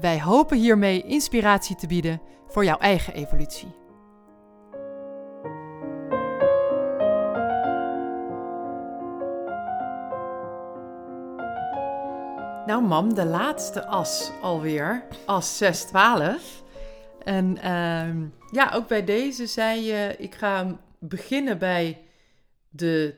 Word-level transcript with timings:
Wij 0.00 0.20
hopen 0.20 0.58
hiermee 0.58 1.02
inspiratie 1.02 1.76
te 1.76 1.86
bieden 1.86 2.20
voor 2.46 2.64
jouw 2.64 2.78
eigen 2.78 3.14
evolutie. 3.14 3.68
Nou 12.66 12.82
mam, 12.82 13.14
de 13.14 13.24
laatste 13.24 13.86
as 13.86 14.30
alweer, 14.42 15.06
as 15.26 15.56
612. 15.56 16.62
En 17.24 17.58
ehm, 17.58 18.26
ja, 18.50 18.70
ook 18.74 18.88
bij 18.88 19.04
deze 19.04 19.46
zei 19.46 19.80
je, 19.80 20.14
ik 20.18 20.34
ga 20.34 20.78
beginnen 20.98 21.58
bij 21.58 21.98
de, 22.68 23.14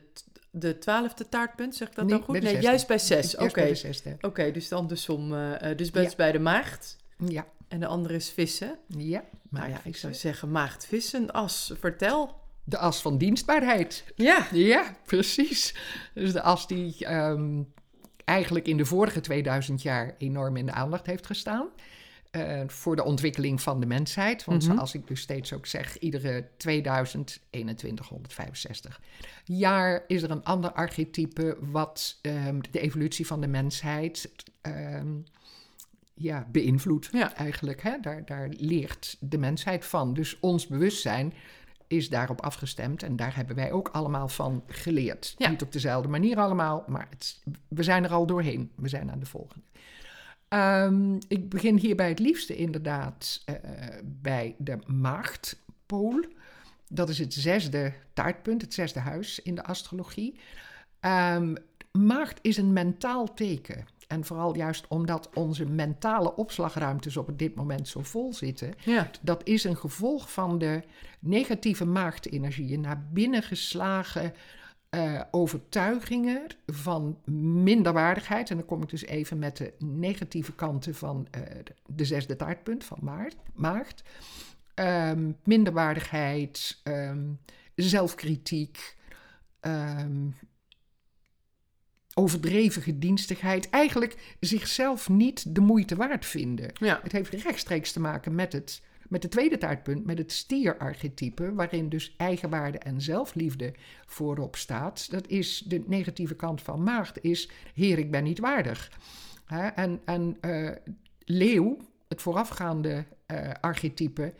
de 0.50 0.78
twaalfde 0.78 1.28
taartpunt, 1.28 1.76
zeg 1.76 1.88
ik 1.88 1.94
dat 1.94 2.04
Nee, 2.04 2.14
dan 2.14 2.22
goed? 2.24 2.34
de 2.34 2.40
Nee, 2.40 2.50
zesde. 2.50 2.66
juist 2.66 2.86
bij 2.86 2.98
zes, 2.98 3.36
oké. 3.36 3.72
De. 3.72 4.16
Oké, 4.20 4.50
dus 4.50 4.72
andersom. 4.72 5.34
eh, 5.34 5.70
eh, 5.70 5.76
dus 5.76 5.90
bij, 5.90 6.02
Ja. 6.02 6.10
bij 6.16 6.32
de 6.32 6.38
maagd 6.38 6.96
Ja, 7.26 7.46
en 7.68 7.80
de 7.80 7.86
andere 7.86 8.14
is 8.14 8.30
vissen. 8.30 8.78
ja. 8.86 9.24
nou 9.50 9.68
ja, 9.70 9.80
ik 9.84 9.96
zou 9.96 10.14
zeggen 10.14 10.50
maagd, 10.50 10.86
vissen, 10.86 11.30
as. 11.30 11.72
Vertel. 11.80 12.38
De 12.64 12.78
as 12.78 13.00
van 13.02 13.18
dienstbaarheid. 13.18 14.04
Ja. 14.14 14.46
Ja, 14.52 14.96
precies. 15.04 15.74
Dus 16.14 16.32
de 16.32 16.42
as 16.42 16.66
die 16.66 17.04
ehm, 17.06 17.62
eigenlijk 18.24 18.66
in 18.66 18.76
de 18.76 18.84
vorige 18.84 19.20
2000 19.20 19.82
jaar 19.82 20.14
enorm 20.18 20.56
in 20.56 20.66
de 20.66 20.72
aandacht 20.72 21.06
heeft 21.06 21.26
gestaan. 21.26 21.68
Eh, 22.30 22.60
voor 22.66 22.96
de 22.96 23.04
ontwikkeling 23.04 23.62
van 23.62 23.80
de 23.80 23.86
mensheid. 23.86 24.44
Want 24.44 24.62
Mhm. 24.66 24.72
zoals 24.74 24.94
ik 24.94 25.06
dus 25.06 25.20
steeds 25.20 25.52
ook 25.52 25.66
zeg, 25.66 25.98
iedere 25.98 26.48
2000, 26.56 27.40
2165 27.50 29.00
jaar 29.44 30.04
is 30.06 30.22
er 30.22 30.30
een 30.30 30.44
ander 30.44 30.72
archetype 30.72 31.56
wat 31.60 32.18
ehm, 32.22 32.60
de 32.70 32.80
evolutie 32.80 33.26
van 33.26 33.40
de 33.40 33.46
mensheid 33.46 34.30
ehm, 34.60 35.08
ja, 36.14 36.46
beïnvloedt. 36.52 37.08
Ja. 37.12 37.34
Eigenlijk, 37.34 37.82
hè? 37.82 37.96
Daar, 38.00 38.24
daar 38.24 38.48
leert 38.48 39.16
de 39.20 39.38
mensheid 39.38 39.84
van. 39.84 40.14
Dus 40.14 40.40
ons 40.40 40.66
bewustzijn 40.66 41.32
is 41.86 42.08
daarop 42.08 42.40
afgestemd 42.40 43.02
en 43.02 43.16
daar 43.16 43.36
hebben 43.36 43.56
wij 43.56 43.72
ook 43.72 43.88
allemaal 43.88 44.28
van 44.28 44.62
geleerd. 44.66 45.34
Ja. 45.38 45.48
Niet 45.48 45.62
op 45.62 45.72
dezelfde 45.72 46.08
manier 46.08 46.38
allemaal, 46.38 46.84
maar 46.86 47.06
het, 47.10 47.42
we 47.68 47.82
zijn 47.82 48.04
er 48.04 48.12
al 48.12 48.26
doorheen. 48.26 48.70
We 48.74 48.88
zijn 48.88 49.10
aan 49.10 49.18
de 49.18 49.26
volgende. 49.26 49.64
Ehm, 50.50 51.14
ik 51.28 51.48
begin 51.48 51.76
hierbij 51.76 52.08
het 52.08 52.18
liefste 52.18 52.56
inderdaad 52.56 53.42
eh, 53.44 53.54
bij 54.04 54.54
de 54.58 54.78
maagdpool. 54.86 56.24
Dat 56.88 57.08
is 57.08 57.18
het 57.18 57.34
zesde 57.34 57.92
taartpunt, 58.12 58.62
het 58.62 58.74
zesde 58.74 59.00
huis 59.00 59.42
in 59.42 59.54
de 59.54 59.64
astrologie. 59.64 60.38
Ehm, 61.00 61.54
maagd 61.92 62.38
is 62.42 62.56
een 62.56 62.72
mentaal 62.72 63.34
teken. 63.34 63.84
En 64.08 64.24
vooral 64.24 64.56
juist 64.56 64.88
omdat 64.88 65.30
onze 65.34 65.64
mentale 65.66 66.36
opslagruimtes 66.36 67.16
op 67.16 67.38
dit 67.38 67.54
moment 67.54 67.88
zo 67.88 68.02
vol 68.02 68.34
zitten, 68.34 68.72
Ja. 68.84 69.10
dat 69.20 69.40
is 69.44 69.64
een 69.64 69.76
gevolg 69.76 70.32
van 70.32 70.58
de 70.58 70.82
negatieve 71.20 71.84
maagdenergieën 71.84 72.80
naar 72.80 73.06
binnen 73.12 73.42
geslagen 73.42 74.32
eh, 74.90 75.20
overtuigingen 75.30 76.46
van 76.66 77.18
minderwaardigheid. 77.62 78.50
En 78.50 78.56
dan 78.56 78.66
kom 78.66 78.82
ik 78.82 78.88
dus 78.88 79.04
even 79.04 79.38
met 79.38 79.56
de 79.56 79.72
negatieve 79.78 80.54
kanten 80.54 80.94
van 80.94 81.26
eh, 81.30 81.40
de- 81.64 81.74
de 81.86 82.04
zesde 82.04 82.36
taartpunt 82.36 82.84
van 82.84 82.98
maart, 83.02 83.36
maagd. 83.54 84.02
Ehm, 84.74 85.30
minderwaardigheid, 85.44 86.80
ehm, 86.82 87.28
zelfkritiek, 87.74 88.96
ehm, 89.60 90.28
overdreven 92.14 92.82
gedienstigheid. 92.82 93.70
Eigenlijk 93.70 94.36
zichzelf 94.40 95.08
niet 95.08 95.54
de 95.54 95.60
moeite 95.60 95.96
waard 95.96 96.26
vinden. 96.26 96.70
Ja. 96.74 97.00
Het 97.02 97.12
heeft 97.12 97.32
rechtstreeks 97.32 97.92
te 97.92 98.00
maken 98.00 98.34
met 98.34 98.52
het, 98.52 98.82
met 99.10 99.22
het 99.22 99.32
tweede 99.32 99.58
taartpunt, 99.58 100.06
met 100.06 100.18
het 100.18 100.32
stierarchetype, 100.32 101.54
waarin 101.54 101.88
dus 101.88 102.14
eigenwaarde 102.16 102.78
en 102.78 103.00
zelfliefde 103.00 103.74
voorop 104.06 104.56
staat. 104.56 105.10
Dat 105.10 105.28
is 105.28 105.64
de 105.66 105.82
negatieve 105.86 106.34
kant 106.34 106.62
van 106.62 106.82
maagd, 106.82 107.22
is 107.22 107.50
heer, 107.74 107.98
ik 107.98 108.10
ben 108.10 108.24
niet 108.24 108.38
waardig. 108.38 108.90
En 109.74 110.00
en 110.04 110.36
eh, 110.40 110.70
leeuw, 111.24 111.76
het 112.08 112.22
voorafgaande 112.22 113.04
eh, 113.26 113.50
archetype, 113.60 114.34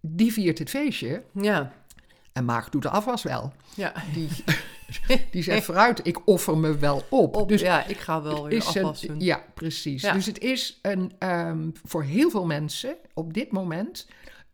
die 0.00 0.32
viert 0.32 0.58
het 0.58 0.70
feestje 0.70 1.22
Ja. 1.32 1.72
En 2.36 2.44
maagd 2.44 2.72
doet 2.72 2.82
de 2.82 2.88
afwas 2.90 3.22
wel. 3.22 3.52
Ja. 3.74 3.92
Die, 4.14 4.28
die 5.30 5.42
zegt 5.42 5.64
vooruit, 5.64 6.06
ik 6.06 6.26
offer 6.28 6.58
me 6.58 6.78
wel 6.78 7.04
op. 7.08 7.36
Op, 7.36 7.48
dus 7.48 7.60
ja, 7.60 7.84
ik 7.86 7.98
ga 7.98 8.22
wel 8.22 8.44
weer 8.48 8.52
een- 8.60 8.66
afwassen. 8.66 9.20
ja, 9.20 9.44
precies. 9.54 10.02
Ja. 10.02 10.12
Dus 10.12 10.26
het 10.26 10.38
is 10.38 10.78
een, 10.82 11.12
ehm, 11.18 11.70
voor 11.84 12.02
heel 12.02 12.30
veel 12.30 12.46
mensen 12.46 12.96
op 13.14 13.34
dit 13.34 13.52
moment 13.52 14.06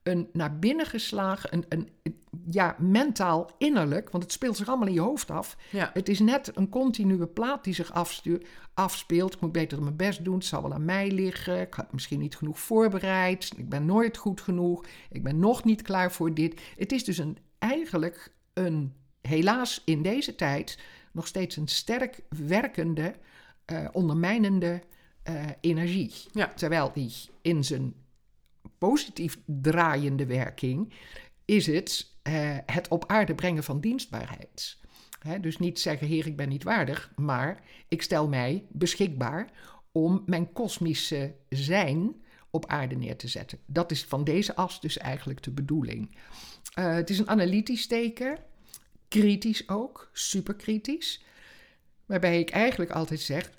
een 0.03 0.29
naar 0.33 0.59
binnen 0.59 0.87
geslagen, 0.87 1.53
een, 1.53 1.65
een- 2.03 2.21
ja, 2.51 2.77
mentaal 2.79 3.51
innerlijk, 3.59 4.11
want 4.11 4.23
het 4.23 4.33
speelt 4.33 4.57
zich 4.57 4.69
allemaal 4.69 4.89
in 4.89 4.95
je 4.95 5.01
hoofd 5.01 5.31
af. 5.31 5.57
Ja. 5.71 5.91
Het 5.95 6.09
is 6.09 6.19
net 6.19 6.57
een 6.57 6.69
continue 6.69 7.27
plaat 7.27 7.65
die 7.65 7.75
zich 7.75 7.93
afstuur, 7.93 8.43
afspeelt. 8.75 9.35
Ik 9.35 9.41
moet 9.41 9.53
beter 9.53 9.83
mijn 9.83 9.97
best 9.97 10.25
doen, 10.25 10.35
het 10.35 10.45
zal 10.45 10.63
wel 10.63 10.73
aan 10.73 10.85
mij 10.85 11.11
liggen. 11.11 11.61
Ik 11.61 11.75
had 11.75 11.93
misschien 11.93 12.19
niet 12.19 12.37
genoeg 12.37 12.61
voorbereid. 12.61 13.53
Ik 13.57 13.69
ben 13.69 13.85
nooit 13.85 14.17
goed 14.17 14.41
genoeg. 14.41 14.85
Ik 15.11 15.23
ben 15.23 15.39
nog 15.39 15.65
niet 15.65 15.83
klaar 15.83 16.13
voor 16.13 16.35
dit. 16.35 16.61
Het 16.77 16.93
is 16.93 17.05
dus 17.05 17.19
een, 17.19 17.39
eigenlijk 17.59 18.33
een, 18.53 18.95
helaas 19.21 19.83
in 19.85 20.03
deze 20.03 20.35
tijd, 20.35 20.79
nog 21.13 21.27
steeds 21.27 21.57
een 21.57 21.69
sterk 21.69 22.21
werkende, 22.29 23.15
eh, 23.65 23.89
ondermijnende 23.93 24.83
eh, 25.23 25.45
energie. 25.61 26.13
Ja. 26.33 26.53
Terwijl 26.55 26.91
die 26.95 27.13
in 27.43 27.65
zijn 27.65 27.95
positief 28.79 29.39
draaiende 29.47 30.27
werking 30.27 30.93
is 31.45 31.67
het 31.67 32.12
eh, 32.23 32.57
het 32.67 32.89
op 32.89 33.05
aarde 33.07 33.35
brengen 33.35 33.65
van 33.65 33.81
dienstbaarheid. 33.81 34.81
Dus 35.41 35.59
niet 35.59 35.81
zeggen, 35.81 36.07
heer, 36.07 36.27
ik 36.27 36.37
ben 36.37 36.49
niet 36.49 36.63
waardig, 36.63 37.13
maar 37.17 37.63
ik 37.89 38.03
stel 38.03 38.29
mij 38.29 38.65
beschikbaar 38.69 39.51
om 39.93 40.23
mijn 40.27 40.53
kosmische 40.53 41.35
zijn 41.49 42.23
op 42.51 42.67
aarde 42.67 42.95
neer 42.95 43.17
te 43.17 43.29
zetten. 43.29 43.59
Dat 43.67 43.91
is 43.91 44.05
van 44.05 44.25
deze 44.25 44.55
as 44.57 44.81
dus 44.81 44.99
eigenlijk 44.99 45.43
de 45.43 45.51
bedoeling. 45.51 46.17
Eh, 46.75 46.95
het 46.95 47.11
is 47.11 47.19
een 47.19 47.29
analytisch 47.29 47.87
teken, 47.87 48.39
kritisch 49.09 49.69
ook, 49.69 50.11
superkritisch. 50.13 51.25
Waarbij 52.07 52.41
ik 52.41 52.51
eigenlijk 52.51 52.91
altijd 52.91 53.21
zeg, 53.21 53.51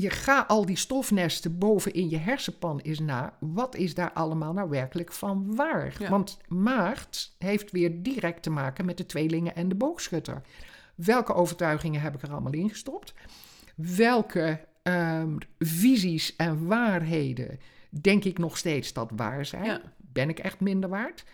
je 0.00 0.10
ga 0.10 0.44
al 0.48 0.66
die 0.66 0.76
stofnesten 0.76 1.58
boven 1.58 1.92
in 1.92 2.08
je 2.10 2.16
hersenpan 2.16 2.78
eens 2.78 2.98
na. 2.98 3.36
Wat 3.40 3.74
is 3.74 3.94
daar 3.94 4.12
allemaal 4.12 4.52
nou 4.52 4.68
werkelijk 4.68 5.12
van 5.12 5.54
waar? 5.56 5.94
Ja. 5.98 6.10
Want 6.10 6.38
maagd 6.48 7.34
heeft 7.38 7.70
weer 7.70 8.02
direct 8.02 8.42
te 8.42 8.50
maken 8.50 8.84
met 8.84 8.96
de 8.96 9.06
tweelingen 9.06 9.54
en 9.54 9.68
de 9.68 9.74
boogschutter. 9.74 10.42
Welke 10.94 11.34
overtuigingen 11.34 12.00
heb 12.00 12.14
ik 12.14 12.22
er 12.22 12.30
allemaal 12.30 12.52
ingestopt? 12.52 13.14
Welke 13.74 14.60
ehm, 14.82 15.36
visies 15.58 16.36
en 16.36 16.66
waarheden 16.66 17.60
denk 17.90 18.24
ik 18.24 18.38
nog 18.38 18.56
steeds 18.56 18.92
dat 18.92 19.10
waar 19.16 19.46
zijn? 19.46 19.64
Ja. 19.64 19.80
Ben 19.96 20.28
ik 20.28 20.38
echt 20.38 20.60
minder 20.60 20.90
waard? 20.90 21.24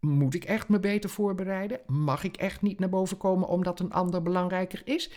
Moet 0.00 0.34
ik 0.34 0.44
echt 0.44 0.68
me 0.68 0.80
beter 0.80 1.10
voorbereiden? 1.10 1.80
Mag 1.86 2.24
ik 2.24 2.36
echt 2.36 2.62
niet 2.62 2.78
naar 2.78 2.88
boven 2.88 3.16
komen 3.16 3.48
omdat 3.48 3.80
een 3.80 3.92
ander 3.92 4.22
belangrijker 4.22 4.80
is? 4.84 5.10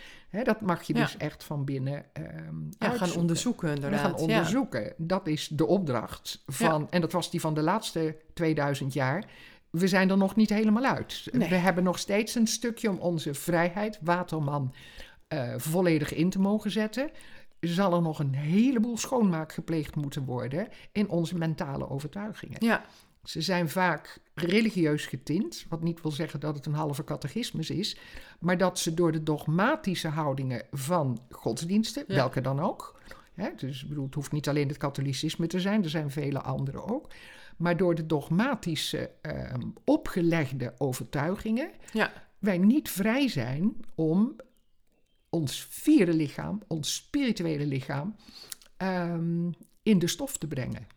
Dat 0.43 0.61
mag 0.61 0.83
je 0.83 0.93
Ja. 0.95 1.01
dus 1.01 1.17
echt 1.17 1.43
van 1.43 1.65
binnen 1.65 2.05
Ja, 2.79 2.89
gaan 2.89 3.13
onderzoeken 3.15 3.73
inderdaad. 3.75 3.99
gaan 3.99 4.15
onderzoeken. 4.15 4.93
Dat 4.97 5.27
is 5.27 5.47
de 5.47 5.65
opdracht 5.65 6.43
van, 6.47 6.87
en 6.89 7.01
dat 7.01 7.11
was 7.11 7.31
die 7.31 7.39
van 7.39 7.53
de 7.53 7.61
laatste 7.61 8.15
2000 8.33 8.93
jaar. 8.93 9.25
We 9.69 9.87
zijn 9.87 10.09
er 10.09 10.17
nog 10.17 10.35
niet 10.35 10.49
helemaal 10.49 10.83
uit. 10.85 11.27
Nee. 11.31 11.49
We 11.49 11.55
hebben 11.55 11.83
nog 11.83 11.99
steeds 11.99 12.35
een 12.35 12.47
stukje 12.47 12.89
om 12.89 12.97
onze 12.97 13.33
vrijheid, 13.33 13.99
Waterman, 14.01 14.73
eh, 15.27 15.53
volledig 15.57 16.13
in 16.13 16.29
te 16.29 16.39
mogen 16.39 16.71
zetten. 16.71 17.09
Zal 17.59 17.93
er 17.93 18.01
nog 18.01 18.19
een 18.19 18.33
heleboel 18.35 18.97
schoonmaak 18.97 19.51
gepleegd 19.53 19.95
moeten 19.95 20.25
worden 20.25 20.67
in 20.91 21.09
onze 21.09 21.37
mentale 21.37 21.89
overtuigingen. 21.89 22.57
Ja. 22.65 22.81
Ze 23.23 23.41
zijn 23.41 23.69
vaak 23.69 24.19
religieus 24.33 25.05
getint, 25.05 25.65
wat 25.69 25.81
niet 25.83 26.01
wil 26.01 26.11
zeggen 26.11 26.39
dat 26.39 26.55
het 26.55 26.65
een 26.65 26.73
halve 26.73 27.03
catechismus 27.03 27.69
is, 27.69 27.97
maar 28.39 28.57
dat 28.57 28.79
ze 28.79 28.93
door 28.93 29.11
de 29.11 29.23
dogmatische 29.23 30.07
houdingen 30.07 30.65
van 30.71 31.21
godsdiensten, 31.29 32.03
Ja. 32.07 32.15
welke 32.15 32.41
dan 32.41 32.59
ook, 32.59 32.99
Hè? 33.31 33.49
Dus 33.55 33.81
ik 33.83 33.89
bedoel, 33.89 34.05
het 34.05 34.13
hoeft 34.13 34.31
niet 34.31 34.49
alleen 34.49 34.67
het 34.67 34.77
katholicisme 34.77 35.47
te 35.47 35.59
zijn, 35.59 35.83
er 35.83 35.89
zijn 35.89 36.11
vele 36.11 36.41
andere 36.41 36.83
ook. 36.83 37.07
Maar 37.57 37.77
door 37.77 37.95
de 37.95 38.05
dogmatische, 38.05 39.11
ehm, 39.21 39.61
opgelegde 39.83 40.73
overtuigingen, 40.77 41.71
Ja. 41.93 42.11
wij 42.39 42.57
niet 42.57 42.89
vrij 42.89 43.27
zijn 43.27 43.77
om 43.95 44.35
ons 45.29 45.65
vierde 45.69 46.13
lichaam, 46.13 46.61
ons 46.67 46.95
spirituele 46.95 47.65
lichaam, 47.65 48.15
ehm, 48.77 49.51
in 49.83 49.99
de 49.99 50.07
stof 50.07 50.37
te 50.37 50.47
brengen. 50.47 50.87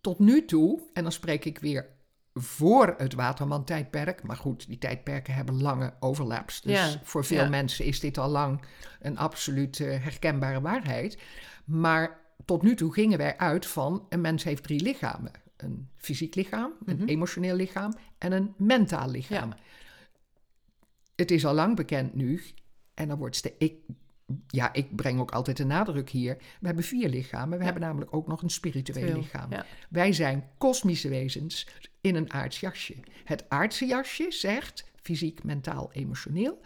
Tot 0.00 0.18
nu 0.18 0.44
toe, 0.44 0.80
en 0.92 1.02
dan 1.02 1.12
spreek 1.12 1.44
ik 1.44 1.58
weer 1.58 1.86
voor 2.34 2.94
het 2.96 3.14
Waterman-tijdperk, 3.14 4.22
maar 4.22 4.36
goed, 4.36 4.66
die 4.66 4.78
tijdperken 4.78 5.34
hebben 5.34 5.62
lange 5.62 5.94
overlaps. 6.00 6.60
Dus 6.60 6.72
Ja, 6.72 7.00
voor 7.02 7.24
veel 7.24 7.42
ja. 7.42 7.48
mensen 7.48 7.84
is 7.84 8.00
dit 8.00 8.18
al 8.18 8.28
lang 8.28 8.60
een 9.00 9.18
absoluut 9.18 9.80
eh, 9.80 9.86
herkenbare 10.02 10.60
waarheid. 10.60 11.18
Maar 11.64 12.20
tot 12.44 12.62
nu 12.62 12.74
toe 12.74 12.92
gingen 12.92 13.18
wij 13.18 13.38
uit 13.38 13.66
van 13.66 14.06
een 14.08 14.20
mens 14.20 14.44
heeft 14.44 14.62
drie 14.62 14.80
lichamen. 14.82 15.30
Een 15.56 15.88
fysiek 15.96 16.34
lichaam, 16.34 16.72
een 16.84 16.96
Mhm. 16.96 17.08
emotioneel 17.08 17.54
lichaam 17.56 17.92
en 18.18 18.32
een 18.32 18.54
mentaal 18.56 19.08
lichaam. 19.10 19.48
Ja. 19.50 19.56
Het 21.16 21.30
is 21.30 21.46
al 21.46 21.54
lang 21.54 21.76
bekend 21.76 22.14
nu, 22.14 22.42
en 22.94 23.08
dan 23.08 23.18
wordt 23.18 23.36
ste- 23.36 23.54
ik, 23.58 23.74
ja, 24.46 24.72
ik 24.72 24.96
breng 24.96 25.20
ook 25.20 25.30
altijd 25.30 25.56
de 25.56 25.64
nadruk 25.64 26.10
hier. 26.10 26.36
We 26.60 26.66
hebben 26.66 26.84
vier 26.84 27.08
lichamen, 27.08 27.50
we 27.50 27.56
Ja. 27.58 27.64
hebben 27.64 27.82
namelijk 27.82 28.14
ook 28.14 28.26
nog 28.26 28.42
een 28.42 28.50
spiritueel 28.50 29.16
lichaam. 29.16 29.50
ja. 29.50 29.64
Wij 29.88 30.12
zijn 30.12 30.44
kosmische 30.58 31.08
wezens 31.08 31.66
in 32.00 32.14
een 32.14 32.32
aards 32.32 32.60
jasje. 32.60 32.94
Het 33.24 33.44
aardse 33.48 33.86
jasje 33.86 34.26
zegt 34.30 34.90
fysiek, 35.02 35.44
mentaal, 35.44 35.92
emotioneel. 35.92 36.60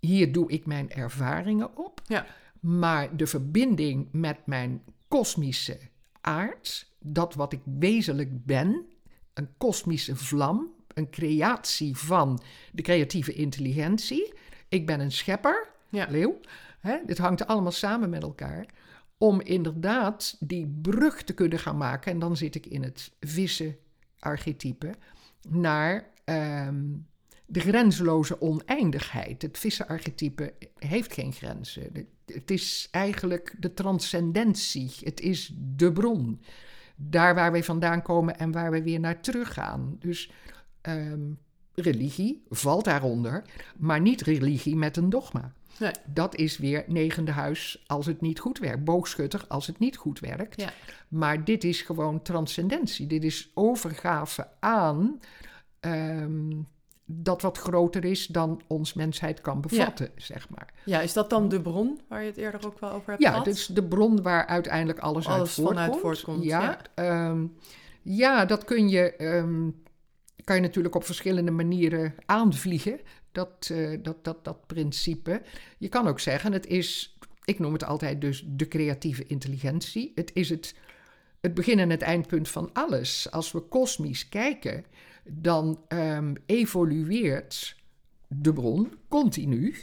Hier 0.00 0.32
doe 0.32 0.50
ik 0.50 0.66
mijn 0.66 0.90
ervaringen 0.90 1.76
op. 1.76 2.00
Ja. 2.06 2.26
Maar 2.60 3.16
de 3.16 3.26
verbinding 3.26 4.08
met 4.12 4.46
mijn 4.46 4.82
kosmische 5.08 5.78
aard, 6.20 6.92
dat 7.00 7.34
wat 7.34 7.52
ik 7.52 7.60
wezenlijk 7.78 8.44
ben, 8.46 8.86
een 9.34 9.48
kosmische 9.56 10.16
vlam, 10.16 10.72
een 10.94 11.10
creatie 11.10 11.96
van 11.96 12.42
de 12.72 12.82
creatieve 12.82 13.32
intelligentie. 13.32 14.32
Ik 14.68 14.86
ben 14.86 15.00
een 15.00 15.12
schepper, 15.12 15.68
Ja. 15.88 16.06
leeuw. 16.10 16.40
Hè? 16.84 16.96
Dit 17.06 17.18
hangt 17.18 17.46
allemaal 17.46 17.72
samen 17.72 18.10
met 18.10 18.22
elkaar. 18.22 18.66
Om 19.18 19.40
inderdaad 19.40 20.36
die 20.40 20.78
brug 20.82 21.22
te 21.22 21.34
kunnen 21.34 21.58
gaan 21.58 21.76
maken. 21.76 22.12
En 22.12 22.18
dan 22.18 22.36
zit 22.36 22.54
ik 22.54 22.66
in 22.66 22.82
het 22.82 23.12
vissen-archetype. 23.20 24.94
Naar 25.48 26.08
ehm, 26.24 26.82
de 27.46 27.60
grenzeloze 27.60 28.40
oneindigheid. 28.40 29.42
Het 29.42 29.58
vissen-archetype 29.58 30.54
heeft 30.78 31.12
geen 31.12 31.32
grenzen. 31.32 31.90
Het- 32.26 32.50
is 32.50 32.88
eigenlijk 32.90 33.54
de 33.58 33.74
transcendentie. 33.74 34.92
Het 35.00 35.20
is 35.20 35.52
de 35.56 35.92
bron. 35.92 36.40
Daar 36.96 37.34
waar 37.34 37.52
wij 37.52 37.64
vandaan 37.64 38.02
komen 38.02 38.38
en 38.38 38.52
waar 38.52 38.70
we 38.70 38.82
weer 38.82 39.00
naar 39.00 39.20
teruggaan. 39.20 39.96
Dus 39.98 40.30
ehm, 40.80 41.20
religie 41.74 42.42
valt 42.48 42.84
daaronder, 42.84 43.44
maar 43.76 44.00
niet 44.00 44.20
religie 44.20 44.76
met 44.76 44.96
een 44.96 45.10
dogma. 45.10 45.52
Nee. 45.78 45.90
Dat 46.06 46.34
is 46.36 46.58
weer 46.58 46.84
negende 46.86 47.30
huis 47.30 47.84
als 47.86 48.06
het 48.06 48.20
niet 48.20 48.38
goed 48.38 48.58
werkt. 48.58 48.84
Boogschutter 48.84 49.44
als 49.48 49.66
het 49.66 49.78
niet 49.78 49.96
goed 49.96 50.20
werkt. 50.20 50.60
Ja. 50.60 50.68
Maar 51.08 51.44
dit 51.44 51.64
is 51.64 51.82
gewoon 51.82 52.22
transcendentie. 52.22 53.06
Dit 53.06 53.24
is 53.24 53.50
overgave 53.54 54.48
aan 54.60 55.20
ehm, 55.80 56.52
dat 57.06 57.42
wat 57.42 57.58
groter 57.58 58.04
is 58.04 58.26
dan 58.26 58.60
ons 58.66 58.92
mensheid 58.94 59.40
kan 59.40 59.60
bevatten, 59.60 60.10
zeg 60.16 60.48
maar. 60.48 60.72
ja, 60.84 61.00
is 61.00 61.12
dat 61.12 61.30
dan 61.30 61.48
de 61.48 61.60
bron 61.62 62.00
waar 62.08 62.20
je 62.20 62.26
het 62.26 62.36
eerder 62.36 62.66
ook 62.66 62.80
wel 62.80 62.90
over 62.90 63.08
hebt 63.10 63.22
Ja, 63.22 63.28
gehad? 63.30 63.44
dit 63.44 63.54
is 63.54 63.66
de 63.66 63.84
bron 63.84 64.22
waar 64.22 64.46
uiteindelijk 64.46 64.98
alles, 64.98 65.28
uit 65.28 65.36
Alles 65.38 65.54
voortkomt. 65.54 65.78
vanuit 65.78 66.00
voortkomt, 66.00 66.44
Ja, 66.44 66.60
ja. 66.62 66.78
ehm, 66.94 67.46
ja 68.02 68.44
dat 68.44 68.64
kun 68.64 68.88
je, 68.88 69.16
ehm, 69.16 69.70
kan 70.44 70.56
je 70.56 70.62
natuurlijk 70.62 70.94
op 70.94 71.04
verschillende 71.04 71.50
manieren 71.50 72.14
aanvliegen. 72.26 73.00
Dat, 73.34 73.70
eh, 73.72 73.98
dat, 74.02 74.24
dat, 74.24 74.44
dat 74.44 74.66
principe. 74.66 75.42
Je 75.78 75.88
kan 75.88 76.06
ook 76.06 76.20
zeggen, 76.20 76.52
het 76.52 76.66
is, 76.66 77.18
ik 77.44 77.58
noem 77.58 77.72
het 77.72 77.84
altijd 77.84 78.20
dus 78.20 78.44
de 78.46 78.68
creatieve 78.68 79.26
intelligentie. 79.26 80.12
Het 80.14 80.30
is 80.34 80.50
het, 80.50 80.74
het 81.40 81.54
begin 81.54 81.78
en 81.78 81.90
het 81.90 82.02
eindpunt 82.02 82.48
van 82.48 82.70
alles. 82.72 83.30
Als 83.30 83.52
we 83.52 83.60
kosmisch 83.60 84.28
kijken, 84.28 84.84
dan 85.24 85.80
ehm, 85.88 86.34
evolueert 86.46 87.76
de 88.28 88.52
bron 88.52 88.92
continu 89.08 89.74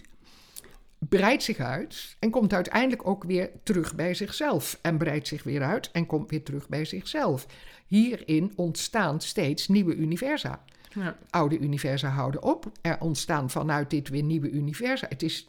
breidt 1.09 1.43
zich 1.43 1.57
uit 1.57 2.15
en 2.19 2.29
komt 2.29 2.53
uiteindelijk 2.53 3.07
ook 3.07 3.23
weer 3.23 3.51
terug 3.63 3.95
bij 3.95 4.13
zichzelf. 4.13 4.79
En 4.81 4.97
breidt 4.97 5.27
zich 5.27 5.43
weer 5.43 5.61
uit 5.61 5.91
en 5.91 6.05
komt 6.05 6.29
weer 6.29 6.43
terug 6.43 6.69
bij 6.69 6.85
zichzelf. 6.85 7.45
Hierin 7.85 8.53
ontstaan 8.55 9.21
steeds 9.21 9.67
nieuwe 9.67 9.95
universa. 9.95 10.63
Ja. 10.93 11.17
Oude 11.29 11.59
universa 11.59 12.09
houden 12.09 12.43
op. 12.43 12.71
Er 12.81 12.99
ontstaan 12.99 13.49
vanuit 13.49 13.89
dit 13.89 14.09
weer 14.09 14.23
nieuwe 14.23 14.49
universa. 14.49 15.05
Het 15.09 15.23
is, 15.23 15.47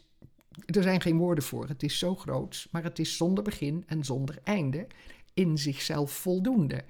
er 0.65 0.83
zijn 0.83 1.01
geen 1.01 1.17
woorden 1.17 1.43
voor. 1.43 1.67
Het 1.67 1.83
is 1.83 1.97
zo 1.99 2.15
groot, 2.15 2.67
maar 2.71 2.83
het 2.83 2.99
is 2.99 3.17
zonder 3.17 3.43
begin 3.43 3.83
en 3.87 4.03
zonder 4.03 4.37
einde. 4.43 4.87
In 5.33 5.57
zichzelf 5.57 6.11
voldoende. 6.11 6.83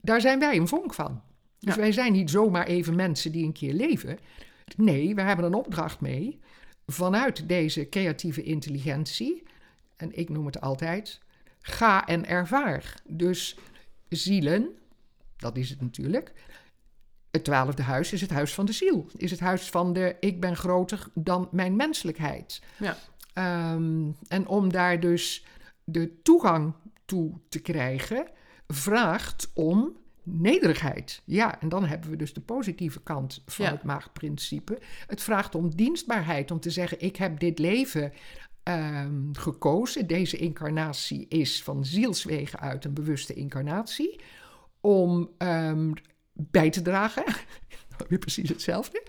Daar 0.00 0.20
zijn 0.20 0.38
wij 0.38 0.56
een 0.56 0.68
vonk 0.68 0.94
van. 0.94 1.20
Dus 1.58 1.74
Ja. 1.74 1.80
wij 1.80 1.92
zijn 1.92 2.12
niet 2.12 2.30
zomaar 2.30 2.66
even 2.66 2.94
mensen 2.96 3.32
die 3.32 3.44
een 3.44 3.52
keer 3.52 3.72
leven. 3.72 4.18
Nee, 4.76 5.14
we 5.14 5.22
hebben 5.22 5.44
een 5.44 5.54
opdracht 5.54 6.00
mee 6.00 6.40
vanuit 6.86 7.48
deze 7.48 7.88
creatieve 7.88 8.42
intelligentie, 8.42 9.42
en 9.96 10.18
ik 10.18 10.28
noem 10.28 10.46
het 10.46 10.60
altijd, 10.60 11.20
ga 11.60 12.06
en 12.06 12.26
ervaar. 12.26 12.94
Dus 13.08 13.56
zielen, 14.08 14.68
dat 15.36 15.56
is 15.56 15.70
het 15.70 15.80
natuurlijk. 15.80 16.32
Het 17.34 17.44
twaalfde 17.44 17.82
huis 17.82 18.12
is 18.12 18.20
het 18.20 18.30
huis 18.30 18.54
van 18.54 18.66
de 18.66 18.72
ziel. 18.72 19.06
Is 19.16 19.30
het 19.30 19.40
huis 19.40 19.70
van 19.70 19.92
de 19.92 20.16
ik 20.20 20.40
ben 20.40 20.56
groter 20.56 21.06
dan 21.14 21.48
mijn 21.50 21.76
menselijkheid. 21.76 22.62
Ja. 22.78 22.96
Ehm, 23.32 24.10
en 24.28 24.46
om 24.46 24.72
daar 24.72 25.00
dus 25.00 25.44
de 25.84 26.22
toegang 26.22 26.74
toe 27.04 27.32
te 27.48 27.58
krijgen, 27.60 28.26
vraagt 28.66 29.50
om 29.54 29.96
nederigheid. 30.22 31.22
Ja, 31.24 31.60
en 31.60 31.68
dan 31.68 31.84
hebben 31.84 32.10
we 32.10 32.16
dus 32.16 32.32
de 32.32 32.40
positieve 32.40 33.00
kant 33.02 33.42
van 33.46 33.64
Ja. 33.64 33.70
het 33.72 33.82
maagdprincipe. 33.82 34.78
Het 35.06 35.22
vraagt 35.22 35.54
om 35.54 35.76
dienstbaarheid, 35.76 36.50
om 36.50 36.60
te 36.60 36.70
zeggen: 36.70 37.00
ik 37.00 37.16
heb 37.16 37.40
dit 37.40 37.58
leven 37.58 38.12
ehm, 38.62 39.32
gekozen. 39.32 40.06
Deze 40.06 40.36
incarnatie 40.36 41.26
is 41.28 41.62
van 41.62 41.84
zielswegen 41.84 42.60
uit 42.60 42.84
een 42.84 42.94
bewuste 42.94 43.34
incarnatie. 43.34 44.20
Om 44.80 45.30
ehm, 45.38 45.92
bij 46.34 46.70
te 46.70 46.82
dragen, 46.82 47.24
weer 48.08 48.18
precies 48.18 48.48
hetzelfde, 48.48 49.02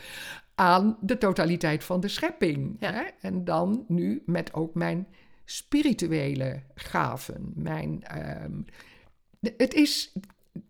aan 0.56 0.98
de 1.02 1.18
totaliteit 1.18 1.84
van 1.84 2.00
de 2.00 2.08
schepping. 2.08 2.78
Ja. 2.80 2.92
Hè? 2.92 3.04
En 3.22 3.44
dan 3.44 3.86
nu 3.88 4.24
met 4.26 4.54
ook 4.54 4.74
mijn 4.74 5.08
spirituele 5.46 6.64
gaven. 6.76 7.52
Mijn, 7.56 8.04
ehm, 8.04 8.62
het 9.58 9.74
is, 9.74 10.16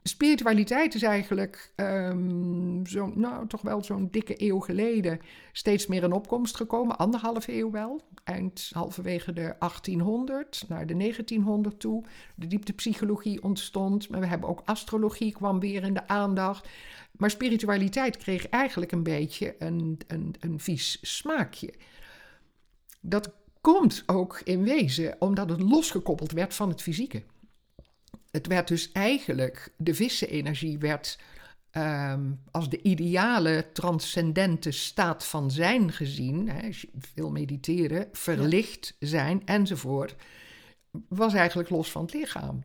spiritualiteit 0.03 0.95
is 0.95 1.01
eigenlijk 1.01 1.71
um, 1.75 2.85
zo, 2.87 3.11
nou, 3.15 3.47
toch 3.47 3.61
wel 3.61 3.83
zo'n 3.83 4.07
dikke 4.11 4.33
eeuw 4.37 4.59
geleden 4.59 5.19
steeds 5.51 5.87
meer 5.87 6.03
in 6.03 6.11
opkomst 6.11 6.55
gekomen. 6.55 6.97
Anderhalve 6.97 7.57
eeuw 7.57 7.71
wel. 7.71 8.01
Eind 8.23 8.69
halverwege 8.73 9.33
de 9.33 9.55
1800 9.59 10.65
naar 10.67 10.87
de 10.87 10.97
1900 10.97 11.79
toe. 11.79 12.03
De 12.35 12.47
dieptepsychologie 12.47 13.43
ontstond. 13.43 14.09
Maar 14.09 14.19
we 14.19 14.27
hebben 14.27 14.49
ook 14.49 14.61
astrologie 14.65 15.31
kwam 15.31 15.59
weer 15.59 15.83
in 15.83 15.93
de 15.93 16.07
aandacht. 16.07 16.67
Maar 17.11 17.29
spiritualiteit 17.29 18.17
kreeg 18.17 18.49
eigenlijk 18.49 18.91
een 18.91 19.03
beetje 19.03 19.55
een, 19.59 19.99
een, 20.07 20.35
een 20.39 20.59
vies 20.59 20.97
smaakje. 21.01 21.73
Dat 22.99 23.33
komt 23.61 24.03
ook 24.05 24.41
in 24.43 24.63
wezen 24.63 25.15
omdat 25.19 25.49
het 25.49 25.61
losgekoppeld 25.61 26.31
werd 26.31 26.53
van 26.53 26.69
het 26.69 26.81
fysieke. 26.81 27.23
Het 28.35 28.47
werd 28.47 28.67
dus 28.67 28.91
eigenlijk, 28.91 29.73
de 29.77 29.93
vissenenergie 29.93 30.77
werd 30.77 31.19
ehm, 31.71 32.31
als 32.51 32.69
de 32.69 32.81
ideale 32.81 33.65
transcendente 33.73 34.71
staat 34.71 35.25
van 35.25 35.51
zijn 35.51 35.91
gezien, 35.91 36.49
hè, 36.49 36.67
als 36.67 36.81
je 36.81 36.89
wil 37.13 37.31
mediteren, 37.31 38.07
verlicht 38.11 38.95
zijn 38.99 39.41
enzovoort, 39.45 40.15
was 41.07 41.33
eigenlijk 41.33 41.69
los 41.69 41.91
van 41.91 42.01
het 42.01 42.13
lichaam. 42.13 42.63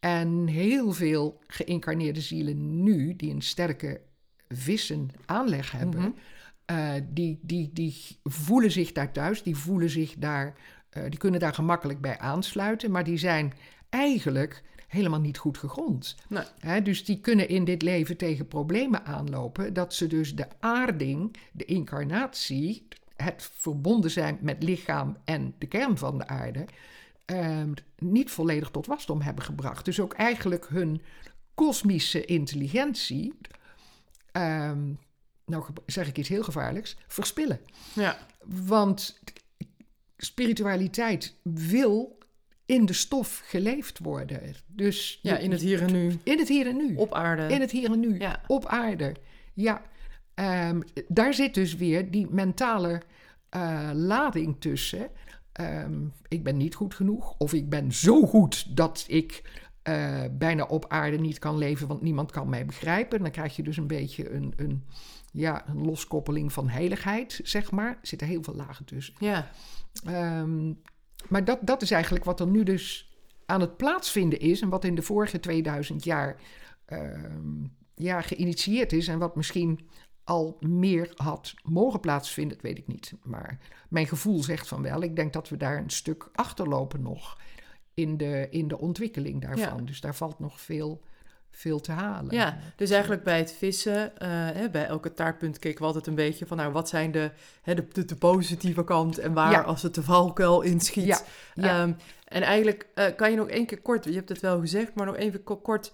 En 0.00 0.46
heel 0.46 0.92
veel 0.92 1.40
geïncarneerde 1.46 2.20
zielen 2.20 2.82
nu, 2.82 3.16
die 3.16 3.30
een 3.34 3.42
sterke 3.42 4.00
vissen 4.48 5.10
aanleg 5.26 5.70
hebben, 5.70 6.00
Mhm. 6.00 6.10
eh, 6.64 6.92
die, 7.10 7.38
die, 7.42 7.70
die 7.72 7.94
voelen 8.22 8.70
zich 8.70 8.92
daar 8.92 9.12
thuis, 9.12 9.42
die 9.42 9.56
voelen 9.56 9.90
zich 9.90 10.14
daar, 10.18 10.54
eh, 10.90 11.02
die 11.08 11.18
kunnen 11.18 11.40
daar 11.40 11.54
gemakkelijk 11.54 12.00
bij 12.00 12.18
aansluiten, 12.18 12.90
maar 12.90 13.04
die 13.04 13.18
zijn 13.18 13.52
eigenlijk 13.88 14.62
helemaal 14.94 15.20
niet 15.20 15.38
goed 15.38 15.58
gegrond. 15.58 16.16
Nee. 16.28 16.82
Dus 16.82 17.04
die 17.04 17.20
kunnen 17.20 17.48
in 17.48 17.64
dit 17.64 17.82
leven 17.82 18.16
tegen 18.16 18.48
problemen 18.48 19.04
aanlopen, 19.04 19.72
dat 19.72 19.94
ze 19.94 20.06
dus 20.06 20.34
de 20.34 20.46
aarding, 20.60 21.36
de 21.52 21.64
incarnatie, 21.64 22.88
het 23.16 23.50
verbonden 23.52 24.10
zijn 24.10 24.38
met 24.40 24.62
lichaam 24.62 25.16
en 25.24 25.54
de 25.58 25.66
kern 25.66 25.98
van 25.98 26.18
de 26.18 26.26
aarde, 26.26 26.64
ehm, 27.24 27.72
niet 27.98 28.30
volledig 28.30 28.70
tot 28.70 28.86
wasdom 28.86 29.20
hebben 29.20 29.44
gebracht. 29.44 29.84
Dus 29.84 30.00
ook 30.00 30.12
eigenlijk 30.12 30.66
hun 30.68 31.02
kosmische 31.54 32.24
intelligentie, 32.24 33.34
ehm, 34.32 34.92
nou 35.46 35.64
zeg 35.86 36.08
ik 36.08 36.18
iets 36.18 36.28
heel 36.28 36.42
gevaarlijks, 36.42 36.96
verspillen. 37.06 37.60
Ja. 37.94 38.18
Want 38.44 39.20
spiritualiteit 40.16 41.34
wil 41.42 42.18
in 42.66 42.86
de 42.86 42.92
stof 42.92 43.42
geleefd 43.44 43.98
worden. 43.98 44.40
Dus 44.66 45.18
ja, 45.22 45.36
in 45.36 45.50
het 45.50 45.60
hier 45.60 45.82
en 45.82 45.92
nu. 45.92 46.18
In 46.22 46.38
het 46.38 46.48
hier 46.48 46.66
en 46.66 46.76
nu. 46.76 46.94
Op 46.96 47.14
aarde. 47.14 47.54
In 47.54 47.60
het 47.60 47.70
hier 47.70 47.90
en 47.90 48.00
nu. 48.00 48.18
Ja. 48.18 48.40
Op 48.46 48.66
aarde. 48.66 49.14
Ja. 49.54 49.82
Ehm, 50.34 50.80
daar 51.08 51.34
zit 51.34 51.54
dus 51.54 51.76
weer 51.76 52.10
die 52.10 52.26
mentale 52.30 53.02
eh, 53.48 53.90
lading 53.92 54.56
tussen. 54.58 55.10
Ehm, 55.52 56.04
ik 56.28 56.44
ben 56.44 56.56
niet 56.56 56.74
goed 56.74 56.94
genoeg. 56.94 57.34
Of 57.38 57.52
ik 57.52 57.68
ben 57.68 57.92
zo 57.92 58.26
goed 58.26 58.76
dat 58.76 59.04
ik 59.08 59.42
eh, 59.82 60.24
bijna 60.32 60.64
op 60.64 60.84
aarde 60.88 61.18
niet 61.18 61.38
kan 61.38 61.58
leven, 61.58 61.86
want 61.86 62.02
niemand 62.02 62.30
kan 62.30 62.48
mij 62.48 62.66
begrijpen. 62.66 63.22
Dan 63.22 63.30
krijg 63.30 63.56
je 63.56 63.62
dus 63.62 63.76
een 63.76 63.86
beetje 63.86 64.30
een, 64.30 64.52
een, 64.56 64.84
ja, 65.32 65.68
een 65.68 65.84
loskoppeling 65.84 66.52
van 66.52 66.68
heiligheid, 66.68 67.40
zeg 67.42 67.70
maar. 67.70 67.88
Er 67.88 68.06
zitten 68.06 68.26
heel 68.26 68.42
veel 68.42 68.54
lagen 68.54 68.84
tussen. 68.84 69.14
Ja. 69.18 69.50
Ehm, 70.04 70.72
maar 71.28 71.44
dat, 71.44 71.58
dat 71.62 71.82
is 71.82 71.90
eigenlijk 71.90 72.24
wat 72.24 72.40
er 72.40 72.46
nu 72.46 72.62
dus 72.62 73.14
aan 73.46 73.60
het 73.60 73.76
plaatsvinden 73.76 74.38
is. 74.38 74.60
En 74.60 74.68
wat 74.68 74.84
in 74.84 74.94
de 74.94 75.02
vorige 75.02 75.40
2000 75.40 76.04
jaar 76.04 76.36
ehm, 76.84 77.64
ja, 77.94 78.20
geïnitieerd 78.20 78.92
is. 78.92 79.08
En 79.08 79.18
wat 79.18 79.36
misschien 79.36 79.88
al 80.24 80.56
meer 80.60 81.12
had 81.14 81.54
mogen 81.62 82.00
plaatsvinden, 82.00 82.56
dat 82.56 82.66
weet 82.66 82.78
ik 82.78 82.86
niet. 82.86 83.12
Maar 83.22 83.58
mijn 83.88 84.06
gevoel 84.06 84.42
zegt 84.42 84.68
van 84.68 84.82
wel. 84.82 85.02
Ik 85.02 85.16
denk 85.16 85.32
dat 85.32 85.48
we 85.48 85.56
daar 85.56 85.78
een 85.78 85.90
stuk 85.90 86.28
achterlopen 86.32 87.02
nog 87.02 87.38
in 87.94 88.16
de, 88.16 88.46
in 88.50 88.68
de 88.68 88.78
ontwikkeling 88.78 89.40
daarvan. 89.40 89.78
Ja. 89.78 89.84
Dus 89.84 90.00
daar 90.00 90.14
valt 90.14 90.38
nog 90.38 90.60
veel, 90.60 91.02
veel 91.56 91.80
te 91.80 91.92
halen. 91.92 92.34
Ja, 92.34 92.58
dus 92.76 92.90
eigenlijk 92.90 93.22
bij 93.24 93.38
het 93.38 93.52
vissen, 93.58 94.18
eh, 94.18 94.28
hè, 94.30 94.70
bij 94.70 94.86
elke 94.86 95.14
taartpunt 95.14 95.58
keken 95.58 95.80
we 95.80 95.86
altijd 95.86 96.06
een 96.06 96.14
beetje 96.14 96.46
van, 96.46 96.56
nou, 96.56 96.72
wat 96.72 96.88
zijn 96.88 97.12
de, 97.12 97.30
hè, 97.62 97.74
de, 97.74 97.86
de, 97.92 98.04
de 98.04 98.16
positieve 98.16 98.84
kant 98.84 99.18
en 99.18 99.32
waar 99.32 99.50
Ja. 99.50 99.60
als 99.60 99.82
het 99.82 99.94
de 99.94 100.02
valkuil 100.02 100.60
inschiet. 100.60 101.04
Ja, 101.04 101.18
ja. 101.54 101.80
Ehm, 101.82 101.92
en 102.24 102.42
eigenlijk 102.42 102.86
eh, 102.94 103.06
kan 103.16 103.30
je 103.30 103.36
nog 103.36 103.48
één 103.48 103.66
keer 103.66 103.80
kort, 103.80 104.04
je 104.04 104.12
hebt 104.12 104.28
het 104.28 104.40
wel 104.40 104.60
gezegd, 104.60 104.94
maar 104.94 105.06
nog 105.06 105.16
even 105.16 105.42
ko- 105.44 105.56
kort 105.56 105.92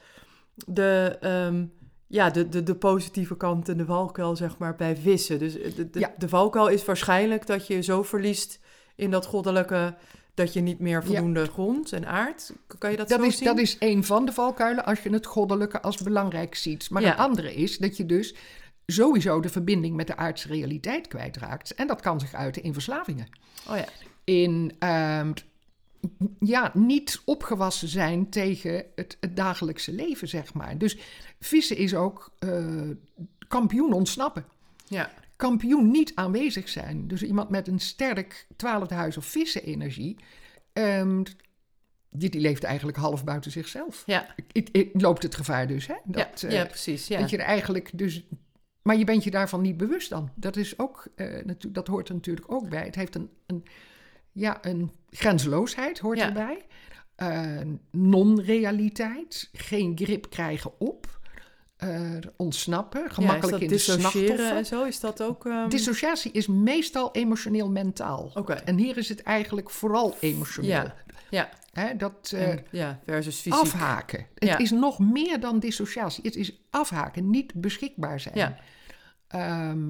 de, 0.55 1.17
ehm, 1.21 1.65
ja, 2.07 2.31
de, 2.31 2.49
de, 2.49 2.63
de 2.63 2.75
positieve 2.75 3.37
kant 3.37 3.69
en 3.69 3.77
de 3.77 3.85
valkuil, 3.85 4.37
zeg 4.37 4.59
maar, 4.59 4.77
bij 4.77 4.97
vissen. 4.97 5.39
Dus 5.39 5.59
eh, 5.61 5.75
de, 5.75 5.91
de, 5.91 5.99
Ja. 5.99 6.13
de 6.19 6.29
valkuil 6.29 6.69
is 6.69 6.85
waarschijnlijk 6.85 7.47
dat 7.47 7.67
je 7.67 7.81
zo 7.83 8.03
verliest 8.03 8.61
in 8.97 9.11
dat 9.11 9.27
goddelijke, 9.27 9.95
dat 10.41 10.53
je 10.53 10.61
niet 10.61 10.79
meer 10.79 11.05
voldoende 11.05 11.45
grond 11.47 11.93
en 11.93 12.07
aard. 12.07 12.53
Kan 12.79 12.91
je 12.91 12.97
dat, 12.97 13.09
Dat 13.09 13.21
zo 13.21 13.27
is, 13.27 13.37
zien? 13.37 13.47
dat 13.47 13.59
is 13.59 13.77
een 13.79 14.05
van 14.05 14.25
de 14.25 14.33
valkuilen 14.33 14.85
als 14.85 15.01
je 15.03 15.11
het 15.11 15.27
goddelijke 15.27 15.83
als 15.83 15.97
belangrijk 16.03 16.55
ziet. 16.55 16.91
Maar 16.91 17.03
Ja. 17.03 17.13
een 17.13 17.19
andere 17.19 17.55
is 17.55 17.79
dat 17.79 17.97
je 17.97 18.07
dus 18.07 18.35
sowieso 18.87 19.41
de 19.41 19.49
verbinding 19.49 19.97
met 19.97 20.07
de 20.07 20.17
aardse 20.17 20.49
realiteit 20.49 21.09
kwijtraakt. 21.09 21.75
En 21.75 21.87
dat 21.87 22.01
kan 22.01 22.21
zich 22.21 22.35
uiten 22.35 22.63
in 22.63 22.73
verslavingen. 22.73 23.27
Oh 23.69 23.77
ja, 23.77 23.85
In 24.25 24.73
ehm, 24.79 25.33
ja, 26.41 26.71
niet 26.75 27.21
opgewassen 27.25 27.89
zijn 27.89 28.29
tegen 28.31 28.85
het, 28.95 29.17
het 29.21 29.37
dagelijkse 29.37 29.93
leven, 29.93 30.29
zeg 30.29 30.55
maar. 30.55 30.79
Dus 30.79 30.97
vissen 31.41 31.77
is 31.77 31.95
ook 31.95 32.31
eh, 32.39 32.65
kampioen 33.49 33.93
ontsnappen. 33.93 34.45
ja, 34.87 35.11
Kampioen 35.41 35.91
niet 35.91 36.13
aanwezig 36.15 36.69
zijn. 36.69 37.09
Dus 37.09 37.23
iemand 37.23 37.51
met 37.51 37.69
een 37.69 37.79
sterk 37.79 38.47
twaalfde 38.57 38.95
huis 38.95 39.17
of 39.17 39.25
vissenenergie... 39.25 40.17
ehm, 40.73 41.23
die, 42.11 42.31
die 42.31 42.41
leeft 42.41 42.65
eigenlijk 42.65 42.99
half 42.99 43.25
buiten 43.25 43.51
zichzelf. 43.51 44.03
ja, 44.07 44.35
loopt 44.93 45.23
het 45.23 45.35
gevaar 45.35 45.67
dus, 45.67 45.87
hè? 45.87 45.95
Dat, 46.05 46.41
ja, 46.41 46.49
eh, 46.49 46.55
ja, 46.55 46.65
precies. 46.65 47.07
Ja. 47.07 47.21
dat 47.21 47.31
je 47.31 47.37
er 47.37 47.45
eigenlijk 47.45 47.91
dus... 47.99 48.27
Maar 48.83 48.97
je 48.97 49.05
bent 49.05 49.25
je 49.25 49.31
daarvan 49.31 49.61
niet 49.61 49.77
bewust 49.77 50.11
dan. 50.11 50.31
Dat, 50.35 50.57
is 50.57 50.79
ook, 50.79 51.07
eh, 51.17 51.45
natu- 51.45 51.73
dat 51.73 51.87
hoort 51.87 52.09
er 52.09 52.15
natuurlijk 52.15 52.53
ook 52.53 52.69
bij. 52.69 52.85
Het 52.85 52.95
heeft 52.95 53.15
een, 53.15 53.31
een, 53.47 53.65
ja, 54.33 54.59
een 54.65 54.91
grenzeloosheid 55.11 55.99
hoort 55.99 56.19
Ja. 56.19 56.27
erbij. 56.27 56.67
Eh, 57.15 57.61
non-realiteit. 57.91 59.49
Geen 59.53 59.99
grip 60.03 60.31
krijgen 60.31 60.81
op. 60.81 61.00
ontsnappen. 62.37 63.11
Gemakkelijk 63.11 63.59
ja, 63.63 63.69
in 63.69 63.75
is 63.75 63.85
de 63.85 63.93
slachtoffer. 63.93 64.57
en 64.57 64.67
zo, 64.67 64.85
is 64.85 65.01
dat 65.01 65.23
ook... 65.23 65.47
ehm, 65.47 65.69
Dissociatie 65.69 66.33
is 66.33 66.47
meestal 66.47 67.13
emotioneel-mentaal. 67.13 68.31
Oké, 68.35 68.53
En 68.53 68.77
hier 68.79 68.97
is 68.97 69.09
het 69.09 69.23
eigenlijk 69.23 69.71
vooral 69.71 70.17
emotioneel. 70.21 70.71
Ja, 70.71 70.95
ja. 71.31 71.49
Hè, 71.73 71.97
dat, 71.97 72.31
eh, 72.35 72.49
En- 72.51 72.65
ja, 72.71 73.01
versus 73.07 73.41
fysiek. 73.41 73.61
afhaken. 73.61 74.27
Het 74.35 74.49
Ja. 74.49 74.59
is 74.59 74.71
nog 74.71 74.99
meer 74.99 75.41
dan 75.41 75.59
dissociatie. 75.59 76.25
Het 76.25 76.37
is 76.37 76.61
afhaken, 76.71 77.31
niet 77.31 77.55
beschikbaar 77.55 78.21
zijn. 78.21 78.35
Ja. 78.37 78.57
Ehm, 79.29 79.89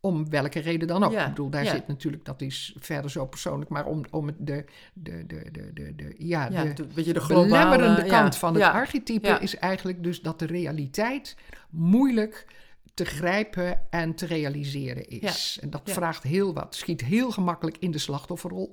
om 0.00 0.30
welke 0.30 0.60
reden 0.60 0.88
dan 0.88 1.04
ook. 1.04 1.12
Ja, 1.12 1.22
Ik 1.22 1.28
bedoel, 1.28 1.50
daar 1.50 1.64
ja. 1.64 1.70
zit 1.70 1.86
natuurlijk, 1.86 2.24
dat 2.24 2.40
is 2.40 2.74
verder 2.78 3.10
zo 3.10 3.26
persoonlijk, 3.26 3.70
maar 3.70 3.86
om, 3.86 4.04
om 4.10 4.26
de, 4.26 4.64
de, 4.94 5.26
de, 5.26 5.50
de, 5.52 5.72
de, 5.72 5.94
de, 5.94 6.14
ja, 6.18 6.48
Ja, 6.50 6.64
de 6.64 7.12
de, 7.12 7.20
globale... 7.20 7.48
belemmerende 7.48 8.04
kant 8.04 8.36
van 8.36 8.54
het 8.54 8.62
archetype 8.62 9.38
is 9.40 9.56
eigenlijk 9.56 10.02
dus 10.02 10.20
dat 10.20 10.38
de 10.38 10.46
realiteit 10.46 11.36
moeilijk 11.70 12.46
te 12.94 13.04
grijpen 13.04 13.90
en 13.90 14.14
te 14.14 14.26
realiseren 14.26 15.08
is. 15.08 15.58
En 15.60 15.70
dat 15.70 15.82
vraagt 15.84 16.22
heel 16.22 16.54
wat. 16.54 16.74
Schiet 16.74 17.00
heel 17.00 17.30
gemakkelijk 17.30 17.76
in 17.78 17.90
de 17.90 17.98
slachtofferrol. 17.98 18.72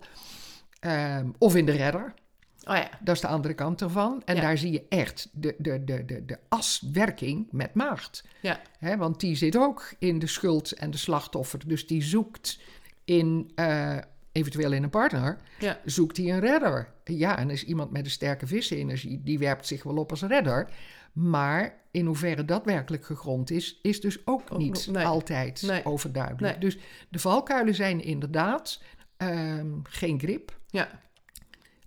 Ehm, 0.79 1.29
of 1.37 1.55
in 1.55 1.65
de 1.65 1.71
redder. 1.71 2.13
Oh 2.67 2.75
ja, 2.75 2.89
Dat 2.99 3.15
is 3.15 3.21
de 3.21 3.27
andere 3.27 3.53
kant 3.53 3.81
ervan. 3.81 4.21
En 4.25 4.35
Ja. 4.35 4.41
daar 4.41 4.57
zie 4.57 4.71
je 4.71 4.85
echt 4.89 5.29
de, 5.33 5.55
de, 5.57 5.83
de, 5.83 6.05
de, 6.05 6.25
de 6.25 6.37
aswerking 6.49 7.47
met 7.51 7.73
maagd. 7.73 8.23
ja, 8.41 8.97
want 8.97 9.19
die 9.19 9.35
zit 9.35 9.57
ook 9.57 9.93
in 9.99 10.19
de 10.19 10.27
schuld 10.27 10.71
en 10.71 10.91
de 10.91 10.97
slachtoffer. 10.97 11.67
Dus 11.67 11.87
die 11.87 12.01
zoekt 12.03 12.59
in, 13.05 13.51
eh, 13.55 13.97
eventueel 14.31 14.71
in 14.71 14.83
een 14.83 14.89
partner, 14.89 15.37
ja, 15.59 15.79
zoekt 15.85 16.17
hij 16.17 16.25
een 16.31 16.39
redder. 16.39 16.91
Ja, 17.03 17.37
en 17.37 17.49
is 17.49 17.63
iemand 17.63 17.91
met 17.91 18.05
een 18.05 18.11
sterke 18.11 18.47
vissenenergie, 18.47 19.21
die 19.23 19.39
werpt 19.39 19.67
zich 19.67 19.83
wel 19.83 19.95
op 19.97 20.09
als 20.11 20.21
redder. 20.21 20.69
Maar 21.13 21.75
in 21.91 22.05
hoeverre 22.05 22.45
dat 22.45 22.65
werkelijk 22.65 23.05
gegrond 23.05 23.51
is, 23.51 23.79
is 23.81 24.01
dus 24.01 24.17
ook 24.27 24.41
Ook 24.49 24.57
niet 24.57 24.87
nee. 24.91 25.05
altijd 25.05 25.61
Nee. 25.61 25.85
overduidelijk. 25.85 26.41
Nee. 26.41 26.57
Dus 26.57 26.77
de 27.09 27.19
valkuilen 27.19 27.75
zijn 27.75 28.01
inderdaad 28.03 28.81
ehm, 29.17 29.67
geen 29.83 30.19
grip. 30.19 30.57
ja. 30.69 31.05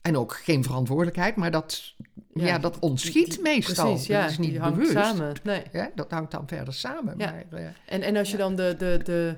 En 0.03 0.17
ook 0.17 0.37
geen 0.37 0.65
verantwoordelijkheid, 0.65 1.37
maar 1.37 1.51
dat, 1.51 1.95
ja, 2.35 2.47
Ja, 2.47 2.59
dat 2.59 2.79
ontschiet 2.79 3.31
Die- 3.31 3.43
meestal. 3.43 3.87
Precies, 3.91 4.07
ja. 4.07 4.21
dat 4.23 4.31
is 4.31 4.39
niet 4.39 4.51
die 4.51 4.61
hangt 4.61 4.77
bewust. 4.79 4.93
samen. 4.93 5.35
Nee. 5.43 5.63
Ja, 5.73 5.91
dat 5.95 6.11
hangt 6.11 6.31
dan 6.31 6.49
verder 6.49 6.75
samen. 6.75 7.15
Ja. 7.19 7.31
Maar, 7.51 7.61
eh, 7.61 7.67
En, 7.87 8.03
en 8.03 8.17
als 8.17 8.31
je 8.31 8.37
dan 8.37 8.57
de, 8.57 8.75
de, 8.79 9.01
de, 9.05 9.37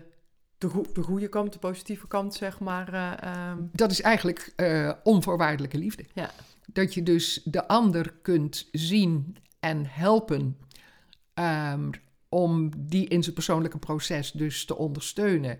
de, 0.58 0.82
de 0.92 1.02
goede 1.02 1.28
kant, 1.28 1.52
de 1.52 1.58
positieve 1.58 2.06
kant, 2.06 2.34
zeg 2.34 2.58
maar... 2.60 2.92
eh, 2.92 3.12
ehm, 3.30 3.58
dat 3.72 3.90
is 3.90 4.00
eigenlijk 4.00 4.52
eh, 4.56 4.92
onvoorwaardelijke 5.02 5.78
liefde. 5.78 6.04
Ja. 6.14 6.30
Dat 6.66 6.94
je 6.94 7.02
dus 7.02 7.40
de 7.44 7.68
ander 7.68 8.12
kunt 8.22 8.68
zien 8.72 9.36
en 9.60 9.86
helpen 9.86 10.56
ehm, 11.34 11.90
om 12.28 12.70
die 12.78 13.08
in 13.08 13.22
zijn 13.22 13.34
persoonlijke 13.34 13.78
proces 13.78 14.30
dus 14.32 14.64
te 14.64 14.76
ondersteunen. 14.76 15.56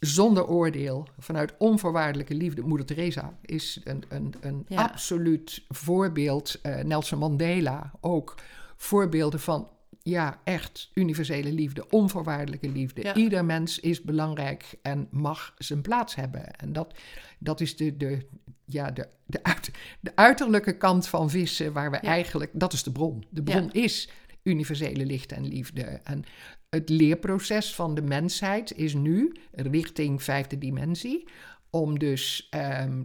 Zonder 0.00 0.46
oordeel, 0.46 1.08
vanuit 1.18 1.54
onvoorwaardelijke 1.58 2.34
liefde. 2.34 2.62
Moeder 2.62 2.86
Teresa 2.86 3.38
is 3.42 3.80
een, 3.84 4.04
een, 4.08 4.34
een 4.40 4.64
Ja. 4.68 4.82
absoluut 4.82 5.64
voorbeeld. 5.68 6.58
Eh, 6.62 6.76
Nelson 6.82 7.18
Mandela 7.18 7.92
ook. 8.00 8.34
Voorbeelden 8.76 9.40
van, 9.40 9.68
ja, 10.02 10.40
echt 10.44 10.90
universele 10.94 11.52
liefde, 11.52 11.88
onvoorwaardelijke 11.90 12.68
liefde. 12.68 13.02
Ja. 13.02 13.14
Ieder 13.14 13.44
mens 13.44 13.80
is 13.80 14.02
belangrijk 14.02 14.64
en 14.82 15.08
mag 15.10 15.54
zijn 15.58 15.80
plaats 15.82 16.14
hebben. 16.14 16.54
En 16.56 16.72
dat, 16.72 16.94
dat 17.38 17.60
is 17.60 17.76
de, 17.76 17.96
de, 17.96 18.26
ja, 18.64 18.90
de, 18.90 19.08
de, 19.26 19.42
uit, 19.42 19.70
de 20.00 20.12
uiterlijke 20.14 20.76
kant 20.76 21.08
van 21.08 21.30
vissen, 21.30 21.72
waar 21.72 21.90
we 21.90 21.98
Ja. 22.02 22.08
eigenlijk, 22.08 22.50
dat 22.54 22.72
is 22.72 22.82
de 22.82 22.92
bron. 22.92 23.24
De 23.30 23.42
bron 23.42 23.70
Ja. 23.72 23.82
is 23.82 24.08
universele 24.42 25.06
licht 25.06 25.32
en 25.32 25.46
liefde. 25.46 25.82
En 25.82 26.24
het 26.68 26.88
leerproces 26.88 27.74
van 27.74 27.94
de 27.94 28.02
mensheid 28.02 28.76
is 28.76 28.94
nu 28.94 29.32
richting 29.52 30.22
vijfde 30.22 30.58
dimensie, 30.58 31.28
om 31.70 31.98
dus 31.98 32.46
ehm, 32.50 33.02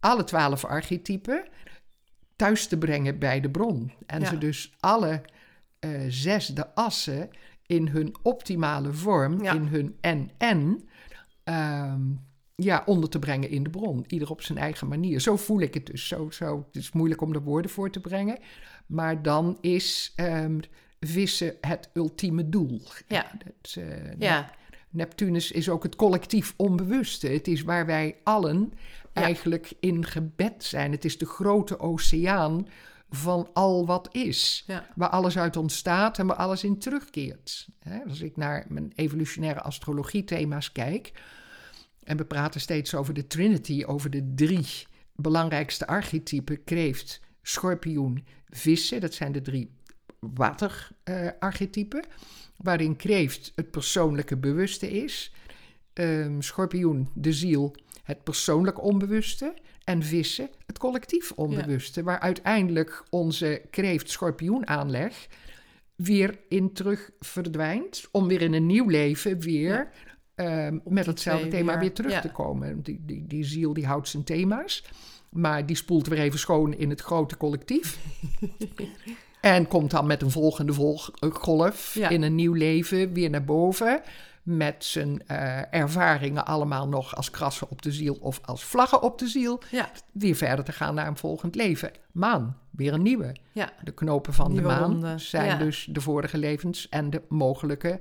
alle 0.00 0.24
twaalf 0.24 0.64
archetypen 0.64 1.44
thuis 2.36 2.66
te 2.66 2.78
brengen 2.78 3.18
bij 3.18 3.40
de 3.40 3.50
bron. 3.50 3.92
En 4.06 4.20
Ja. 4.20 4.26
ze 4.28 4.38
dus 4.38 4.74
alle 4.80 5.22
eh, 5.78 5.90
zes 6.08 6.46
de 6.46 6.74
assen 6.74 7.30
in 7.66 7.88
hun 7.88 8.14
optimale 8.22 8.92
vorm, 8.92 9.42
Ja. 9.42 9.52
in 9.54 9.66
hun 9.66 9.96
en-en, 10.00 10.88
ehm, 11.44 12.00
ja, 12.54 12.82
onder 12.86 13.08
te 13.08 13.18
brengen 13.18 13.50
in 13.50 13.62
de 13.62 13.70
bron. 13.70 14.04
Ieder 14.08 14.30
op 14.30 14.42
zijn 14.42 14.58
eigen 14.58 14.88
manier. 14.88 15.20
Zo 15.20 15.36
voel 15.36 15.60
ik 15.60 15.74
het 15.74 15.86
dus. 15.86 16.08
Zo, 16.08 16.30
zo, 16.30 16.64
het 16.66 16.76
is 16.76 16.92
moeilijk 16.92 17.20
om 17.20 17.34
er 17.34 17.42
woorden 17.42 17.70
voor 17.70 17.90
te 17.90 18.00
brengen. 18.00 18.38
Maar 18.86 19.22
dan 19.22 19.58
is 19.60 20.12
ehm, 20.16 20.58
vissen 21.00 21.56
het 21.60 21.90
ultieme 21.92 22.48
doel. 22.48 22.80
Ja. 23.06 23.30
Het, 23.44 23.76
eh, 23.76 24.18
ja, 24.18 24.50
Neptunus 24.90 25.52
is 25.52 25.68
ook 25.68 25.82
het 25.82 25.96
collectief 25.96 26.54
onbewuste. 26.56 27.28
Het 27.28 27.48
is 27.48 27.62
waar 27.62 27.86
wij 27.86 28.16
allen 28.22 28.72
eigenlijk 29.12 29.72
in 29.80 30.06
gebed 30.06 30.64
zijn. 30.64 30.92
Het 30.92 31.04
is 31.04 31.18
de 31.18 31.26
grote 31.26 31.80
oceaan 31.80 32.66
van 33.10 33.50
al 33.52 33.86
wat 33.86 34.08
is. 34.12 34.64
Ja. 34.66 34.86
Waar 34.94 35.08
alles 35.08 35.38
uit 35.38 35.56
ontstaat 35.56 36.18
en 36.18 36.26
waar 36.26 36.36
alles 36.36 36.64
in 36.64 36.78
terugkeert. 36.78 37.68
Als 38.08 38.20
ik 38.20 38.36
naar 38.36 38.66
mijn 38.68 38.92
evolutionaire 38.94 39.60
astrologie-thema's 39.60 40.72
kijk. 40.72 41.12
En 42.02 42.16
we 42.16 42.24
praten 42.24 42.60
steeds 42.60 42.94
over 42.94 43.14
de 43.14 43.26
Trinity, 43.26 43.84
over 43.86 44.10
de 44.10 44.32
drie 44.34 44.86
belangrijkste 45.16 45.86
archetypen: 45.86 46.64
kreeft, 46.64 47.20
schorpioen, 47.42 48.26
vissen. 48.48 49.00
Dat 49.00 49.14
zijn 49.14 49.32
de 49.32 49.42
drie 49.42 49.70
waterarchetypen. 50.18 52.04
waarin 52.56 52.96
kreeft 52.96 53.52
het 53.54 53.70
persoonlijke 53.70 54.36
bewuste 54.36 54.90
is. 54.90 55.32
Ehm, 55.92 56.40
schorpioen, 56.40 57.08
de 57.14 57.32
ziel, 57.32 57.74
het 58.02 58.24
persoonlijk 58.24 58.82
onbewuste. 58.82 59.54
En 59.84 60.02
vissen, 60.02 60.50
het 60.66 60.78
collectief 60.78 61.32
onbewuste. 61.32 62.02
Waar 62.02 62.20
uiteindelijk 62.20 63.04
onze 63.10 63.62
kreeft-schorpioen-aanleg 63.70 65.28
weer 65.96 66.38
in 66.48 66.72
terug 66.72 67.10
verdwijnt. 67.20 68.08
Om 68.10 68.28
weer 68.28 68.42
in 68.42 68.52
een 68.52 68.66
nieuw 68.66 68.88
leven 68.88 69.40
weer 69.40 69.88
ehm, 70.34 70.78
met 70.84 71.06
hetzelfde 71.06 71.48
thema 71.48 71.72
weer, 71.72 71.80
weer 71.80 71.92
terug 71.92 72.12
ja. 72.12 72.20
te 72.20 72.30
komen. 72.30 72.82
Die, 72.82 73.02
die, 73.06 73.26
die 73.26 73.44
ziel 73.44 73.72
die 73.72 73.86
houdt 73.86 74.08
zijn 74.08 74.24
thema's. 74.24 74.84
Maar 75.30 75.66
die 75.66 75.76
spoelt 75.76 76.06
weer 76.06 76.18
even 76.18 76.38
schoon 76.38 76.74
in 76.74 76.90
het 76.90 77.00
grote 77.00 77.36
collectief. 77.36 77.98
en 79.40 79.68
komt 79.68 79.90
dan 79.90 80.06
met 80.06 80.22
een 80.22 80.30
volgende 80.30 80.72
volg- 80.72 81.10
eh, 81.18 81.30
golf 81.34 81.94
Ja. 81.94 82.08
in 82.08 82.22
een 82.22 82.34
nieuw 82.34 82.52
leven 82.52 83.12
weer 83.12 83.30
naar 83.30 83.44
boven. 83.44 84.00
Met 84.42 84.84
zijn 84.84 85.22
eh, 85.26 85.74
ervaringen 85.74 86.46
allemaal 86.46 86.88
nog 86.88 87.16
als 87.16 87.30
krassen 87.30 87.70
op 87.70 87.82
de 87.82 87.92
ziel 87.92 88.18
of 88.20 88.40
als 88.44 88.64
vlaggen 88.64 89.02
op 89.02 89.18
de 89.18 89.26
ziel. 89.28 89.60
Ja, 89.70 89.90
Weer 90.12 90.34
verder 90.34 90.64
te 90.64 90.72
gaan 90.72 90.94
naar 90.94 91.06
een 91.06 91.16
volgend 91.16 91.54
leven. 91.54 91.90
Maan, 92.12 92.56
weer 92.70 92.92
een 92.92 93.02
nieuwe. 93.02 93.36
ja, 93.52 93.72
De 93.84 93.92
knopen 93.92 94.32
van 94.34 94.46
Nieuwe 94.52 94.62
de 94.68 94.74
maan 94.74 94.90
ronde, 94.90 95.18
zijn 95.18 95.58
dus 95.58 95.86
de 95.90 96.00
vorige 96.00 96.38
levens 96.38 96.88
en 96.88 97.10
de 97.10 97.22
mogelijke 97.28 97.98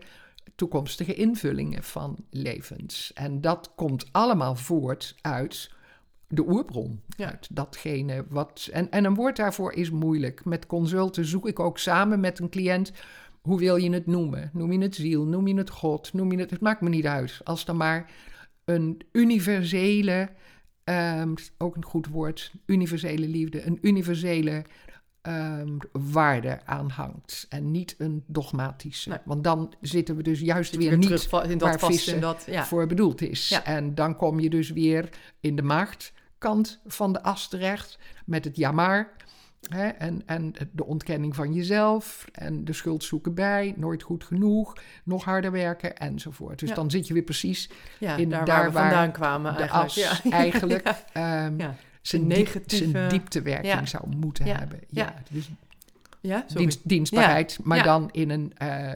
toekomstige 0.55 1.13
invullingen 1.13 1.83
van 1.83 2.15
levens. 2.29 3.11
En 3.13 3.41
dat 3.41 3.71
komt 3.75 4.05
allemaal 4.11 4.55
voort 4.55 5.15
uit 5.21 5.71
de 6.27 6.47
oerbron. 6.47 7.01
Ja. 7.17 7.29
Uit 7.29 7.55
datgene 7.55 8.25
wat. 8.29 8.69
En, 8.71 8.91
en 8.91 9.05
een 9.05 9.15
woord 9.15 9.35
daarvoor 9.35 9.73
is 9.73 9.89
moeilijk. 9.91 10.45
Met 10.45 10.65
consulten 10.65 11.25
zoek 11.25 11.47
ik 11.47 11.59
ook 11.59 11.77
samen 11.77 12.19
met 12.19 12.39
een 12.39 12.49
cliënt. 12.49 12.91
Hoe 13.41 13.59
wil 13.59 13.75
je 13.75 13.89
het 13.91 14.05
noemen? 14.05 14.49
Noem 14.53 14.71
je 14.71 14.79
het 14.79 14.95
ziel? 14.95 15.25
Noem 15.25 15.47
je 15.47 15.55
het 15.55 15.69
God? 15.69 16.13
Noem 16.13 16.31
je 16.31 16.39
het. 16.39 16.49
Het 16.49 16.61
maakt 16.61 16.81
me 16.81 16.89
niet 16.89 17.05
uit. 17.05 17.41
Als 17.43 17.67
er 17.67 17.75
maar 17.75 18.11
een 18.65 19.01
universele. 19.11 20.29
ehm, 20.83 21.35
ook 21.57 21.75
een 21.75 21.85
goed 21.85 22.07
woord. 22.07 22.53
Universele 22.65 23.27
liefde. 23.27 23.65
Een 23.65 23.77
universele 23.81 24.65
ehm, 25.27 25.77
waarde 25.91 26.59
aanhangt. 26.65 27.45
En 27.49 27.71
niet 27.71 27.95
een 27.97 28.23
dogmatische. 28.27 29.09
Nee. 29.09 29.17
Want 29.25 29.43
dan 29.43 29.73
zitten 29.81 30.15
we 30.15 30.23
dus 30.23 30.39
juist 30.39 30.75
weer 30.75 30.89
weer 30.89 30.97
niet 30.97 31.29
terug 31.29 31.43
in 31.43 31.57
dat 31.57 31.69
waar 31.69 31.79
vast 31.79 32.07
in 32.07 32.19
dat, 32.19 32.43
ja. 32.47 32.65
voor 32.65 32.87
bedoeld 32.87 33.21
is. 33.21 33.49
Ja. 33.49 33.63
En 33.63 33.95
dan 33.95 34.15
kom 34.15 34.39
je 34.39 34.49
dus 34.49 34.69
weer 34.69 35.09
in 35.39 35.55
de 35.55 35.61
machtkant 35.61 36.81
van 36.85 37.13
de 37.13 37.23
as 37.23 37.47
terecht 37.47 37.97
met 38.25 38.45
het 38.45 38.55
ja 38.55 38.71
maar. 38.71 39.15
Hè, 39.69 39.87
en, 39.87 40.21
en 40.25 40.53
de 40.71 40.85
ontkenning 40.85 41.35
van 41.35 41.53
jezelf 41.53 42.25
en 42.31 42.65
de 42.65 42.73
schuld 42.73 43.03
zoeken 43.03 43.33
bij, 43.33 43.73
nooit 43.77 44.03
goed 44.03 44.23
genoeg, 44.23 44.73
nog 45.03 45.23
harder 45.23 45.51
werken 45.51 45.97
enzovoort. 45.97 46.59
Dus 46.59 46.69
Ja. 46.69 46.75
dan 46.75 46.91
zit 46.91 47.07
je 47.07 47.13
weer 47.13 47.23
precies 47.23 47.69
ja, 47.99 48.15
in 48.15 48.29
daar, 48.29 48.45
daar 48.45 48.57
waar 48.57 48.71
we 48.71 48.77
vandaan 48.77 49.11
kwamen 49.11 49.53
de 49.53 49.59
eigenlijk. 49.59 49.85
as 49.85 50.21
ja. 50.23 50.31
eigenlijk 50.43 51.03
ja. 51.13 51.75
Zijn, 52.07 52.27
diep- 52.27 52.37
negatieve- 52.37 52.89
zijn 52.89 53.09
dieptewerking 53.09 53.73
ja. 53.73 53.85
zou 53.85 54.07
moeten 54.15 54.45
Ja. 54.45 54.57
hebben. 54.57 54.79
Ja. 54.89 55.13
Dus 55.31 55.49
Ja, 56.21 56.45
dienst, 56.53 56.79
dienstbaarheid, 56.83 57.59
maar 57.63 57.83
dan 57.83 58.09
in 58.11 58.29
een, 58.29 58.53
eh, 58.57 58.91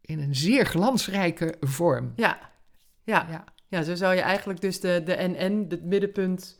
in 0.00 0.20
een 0.20 0.34
zeer 0.34 0.66
glansrijke 0.66 1.54
vorm. 1.60 2.12
Ja. 2.16 2.38
Ja. 3.02 3.26
Ja. 3.30 3.44
ja, 3.68 3.82
zo 3.82 3.94
zou 3.94 4.14
je 4.14 4.20
eigenlijk 4.20 4.60
dus 4.60 4.80
de, 4.80 5.02
de 5.04 5.16
NN, 5.18 5.66
het 5.68 5.84
middenpunt... 5.84 6.58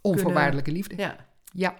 Onvoorwaardelijke 0.00 0.70
liefde. 0.72 0.96
Ja, 0.96 1.16
Ja, 1.52 1.76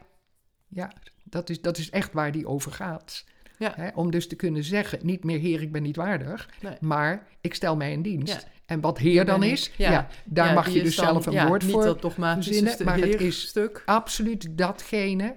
ja 0.69 0.93
dat, 1.23 1.51
is, 1.51 1.61
dat 1.61 1.79
is 1.79 1.91
echt 1.91 2.13
waar 2.13 2.33
die 2.33 2.47
over 2.47 2.73
gaat. 2.73 3.25
Ja. 3.59 3.73
Hè, 3.77 3.89
om 3.95 4.11
dus 4.11 4.29
te 4.29 4.37
kunnen 4.37 4.65
zeggen, 4.65 4.99
niet 5.03 5.25
meer 5.25 5.39
heer, 5.39 5.63
ik 5.63 5.73
ben 5.73 5.83
niet 5.83 5.97
waardig, 5.97 6.49
Nee. 6.61 6.77
maar 6.81 7.27
ik 7.41 7.55
stel 7.55 7.77
mij 7.77 7.93
in 7.93 8.03
dienst. 8.03 8.33
Ja. 8.33 8.41
En 8.67 8.81
wat 8.81 8.99
heer 8.99 9.25
dan 9.25 9.43
is, 9.43 9.71
Ja. 9.77 9.91
ja. 9.91 10.09
daar 10.25 10.55
mag 10.55 10.69
je 10.69 10.83
dus 10.83 10.97
dan- 10.97 11.05
zelf 11.07 11.27
een 11.27 11.47
woord 11.47 11.63
niet 11.63 11.73
voor 11.73 11.99
verzinnen, 12.17 12.85
maar 12.85 12.97
het 12.99 13.15
is 13.15 13.21
heerstuk. 13.21 13.83
absoluut 13.87 14.59
datgene 14.59 15.35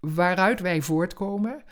waaruit 0.00 0.60
wij 0.60 0.82
voortkomen, 0.82 1.62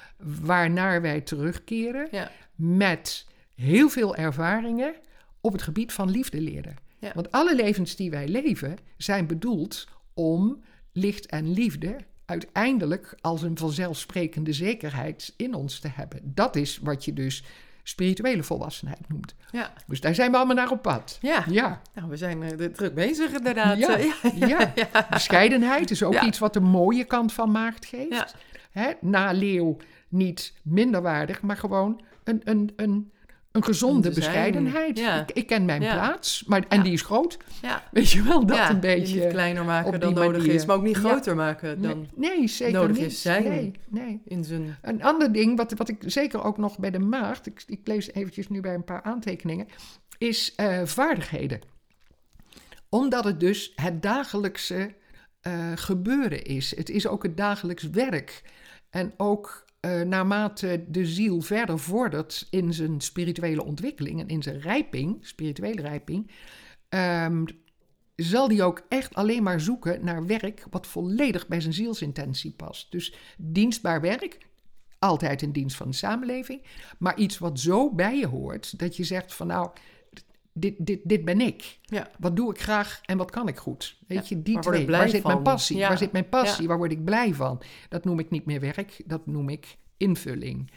waarnaar 0.40 1.02
wij 1.02 1.20
terugkeren, 1.20 2.08
met 2.54 3.26
heel 3.54 3.88
veel 3.88 4.16
ervaringen 4.16 4.94
op 5.40 5.52
het 5.52 5.62
gebied 5.62 5.92
van 5.92 6.10
liefde 6.10 6.40
leren. 6.40 6.76
Want 7.14 7.30
alle 7.30 7.54
levens 7.54 7.96
die 7.96 8.10
wij 8.10 8.28
leven 8.28 8.76
zijn 8.96 9.26
bedoeld 9.26 9.86
om 10.14 10.62
licht 10.92 11.26
en 11.26 11.52
liefde 11.52 11.96
uiteindelijk 12.32 13.16
als 13.20 13.42
een 13.42 13.58
vanzelfsprekende 13.58 14.52
zekerheid 14.52 15.34
in 15.36 15.54
ons 15.54 15.78
te 15.78 15.88
hebben. 15.94 16.20
Dat 16.24 16.56
is 16.56 16.78
wat 16.82 17.04
je 17.04 17.12
dus 17.12 17.44
spirituele 17.82 18.42
volwassenheid 18.42 19.08
noemt. 19.08 19.34
Ja. 19.50 19.72
Dus 19.86 20.00
daar 20.00 20.14
zijn 20.14 20.30
we 20.30 20.36
allemaal 20.36 20.56
naar 20.56 20.70
op 20.70 20.82
pad. 20.82 21.18
Ja. 21.20 21.44
Ja, 21.48 21.80
Nou, 21.94 22.08
we 22.08 22.16
zijn 22.16 22.42
er 22.42 22.72
druk 22.72 22.94
bezig 22.94 23.32
inderdaad. 23.32 23.78
Ja. 23.78 23.98
Eh, 23.98 24.48
ja. 24.48 24.72
Bescheidenheid 25.10 25.90
is 25.90 26.02
ook 26.02 26.20
iets 26.20 26.38
wat 26.38 26.52
de 26.52 26.60
mooie 26.60 27.04
kant 27.04 27.32
van 27.32 27.50
maagd 27.50 27.86
geeft. 27.86 28.34
Hè, 28.70 28.92
na 29.00 29.32
leeuw 29.32 29.76
niet 30.08 30.52
minderwaardig, 30.62 31.42
maar 31.42 31.56
gewoon 31.56 32.00
een, 32.24 32.40
een, 32.44 32.72
een, 32.76 33.12
een 33.52 33.64
gezonde 33.64 34.10
bescheidenheid. 34.10 34.98
Ja. 34.98 35.20
Ik, 35.20 35.30
ik 35.30 35.46
ken 35.46 35.64
mijn 35.64 35.82
Ja. 35.82 35.92
plaats, 35.94 36.44
maar, 36.44 36.64
en 36.68 36.76
Ja. 36.76 36.82
die 36.82 36.92
is 36.92 37.02
groot. 37.02 37.36
ja. 37.62 37.82
Weet 37.90 38.10
je 38.10 38.22
wel, 38.22 38.46
dat 38.46 38.68
een 38.68 38.74
je 38.74 38.80
beetje... 38.80 39.20
Niet 39.20 39.32
kleiner 39.32 39.64
maken 39.64 40.00
dan 40.00 40.14
nodig 40.14 40.38
manier. 40.38 40.54
is, 40.54 40.66
maar 40.66 40.76
ook 40.76 40.82
niet 40.82 40.96
groter 40.96 41.36
maken 41.36 41.82
dan 41.82 42.08
Nee, 42.14 42.38
nee, 42.38 42.48
zeker 42.48 42.74
nodig 42.80 42.96
niet. 42.96 43.06
is 43.06 43.22
zijn. 43.22 43.42
Nee, 43.42 43.72
nee. 43.88 44.20
in 44.24 44.44
zijn... 44.44 44.76
Een 44.82 45.02
ander 45.02 45.32
ding, 45.32 45.56
wat, 45.56 45.72
wat 45.72 45.88
ik 45.88 46.02
zeker 46.06 46.42
ook 46.44 46.56
nog 46.58 46.78
bij 46.78 46.90
de 46.90 46.98
maagd... 46.98 47.46
Ik, 47.46 47.62
ik 47.66 47.80
lees 47.84 48.12
eventjes 48.12 48.48
nu 48.48 48.60
bij 48.60 48.74
een 48.74 48.84
paar 48.84 49.02
aantekeningen... 49.02 49.66
is 50.18 50.54
eh, 50.54 50.80
vaardigheden. 50.84 51.60
Omdat 52.88 53.24
het 53.24 53.40
dus 53.40 53.72
het 53.74 54.02
dagelijkse 54.02 54.94
eh, 55.40 55.72
gebeuren 55.74 56.44
is. 56.44 56.76
Het 56.76 56.90
is 56.90 57.06
ook 57.06 57.22
het 57.22 57.36
dagelijks 57.36 57.82
werk. 57.90 58.42
En 58.90 59.12
ook 59.16 59.62
eh, 59.82 60.00
naarmate 60.00 60.84
de 60.88 61.06
ziel 61.06 61.40
verder 61.40 61.78
vordert 61.78 62.46
in 62.50 62.74
zijn 62.74 63.00
spirituele 63.00 63.64
ontwikkeling... 63.64 64.20
en 64.20 64.28
in 64.28 64.42
zijn 64.42 64.60
rijping, 64.60 65.18
spirituele 65.20 65.80
rijping... 65.80 66.30
ehm, 66.88 67.44
zal 68.16 68.48
die 68.48 68.62
ook 68.62 68.82
echt 68.88 69.14
alleen 69.14 69.42
maar 69.42 69.60
zoeken 69.60 70.04
naar 70.04 70.26
werk 70.26 70.66
wat 70.70 70.86
volledig 70.86 71.48
bij 71.48 71.60
zijn 71.60 71.72
zielsintentie 71.72 72.52
past. 72.52 72.90
Dus 72.90 73.14
dienstbaar 73.38 74.00
werk, 74.00 74.38
altijd 74.98 75.42
in 75.42 75.52
dienst 75.52 75.76
van 75.76 75.90
de 75.90 75.96
samenleving, 75.96 76.62
maar 76.98 77.16
iets 77.16 77.38
wat 77.38 77.60
zo 77.60 77.94
bij 77.94 78.18
je 78.18 78.26
hoort 78.26 78.78
dat 78.78 78.96
je 78.96 79.04
zegt 79.04 79.34
van 79.34 79.46
nou, 79.46 79.70
dit, 80.52 80.74
dit, 80.78 81.00
dit 81.04 81.24
ben 81.24 81.40
ik. 81.40 81.78
Ja. 81.82 82.10
Wat 82.18 82.36
doe 82.36 82.50
ik 82.50 82.60
graag 82.60 83.00
en 83.02 83.16
wat 83.16 83.30
kan 83.30 83.48
ik 83.48 83.56
goed? 83.56 83.98
Weet 84.06 84.28
Ja, 84.28 84.36
je, 84.36 84.42
die 84.42 84.58
waar 84.58 84.86
Waar 84.86 85.08
zit 85.08 85.24
mijn 85.24 85.42
passie? 85.42 85.78
Waar 85.78 85.98
zit 85.98 86.12
mijn 86.12 86.28
passie? 86.28 86.68
Waar 86.68 86.76
word 86.76 86.92
ik 86.92 87.04
blij 87.04 87.34
van? 87.34 87.62
Dat 87.88 88.04
noem 88.04 88.18
ik 88.18 88.30
niet 88.30 88.44
meer 88.44 88.60
werk, 88.60 89.02
dat 89.06 89.26
noem 89.26 89.48
ik 89.48 89.76
invulling. 89.96 90.70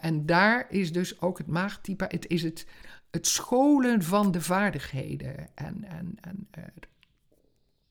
En 0.00 0.26
daar 0.26 0.66
is 0.70 0.92
dus 0.92 1.20
ook 1.20 1.38
het 1.38 1.46
maagtype, 1.46 2.04
het 2.08 2.26
is 2.26 2.42
het, 2.42 2.66
het 3.10 3.26
scholen 3.26 4.02
van 4.02 4.30
de 4.30 4.40
vaardigheden 4.40 5.48
en, 5.54 5.84
en, 5.84 6.16
en 6.20 6.48
eh, 6.50 6.62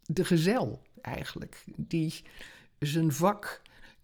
de 0.05 0.25
gezel 0.25 0.81
eigenlijk, 1.01 1.63
die 1.75 2.21
zijn 2.79 3.11
vak 3.11 3.61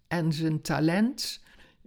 en 0.08 0.32
zijn 0.32 0.60
talent 0.60 1.42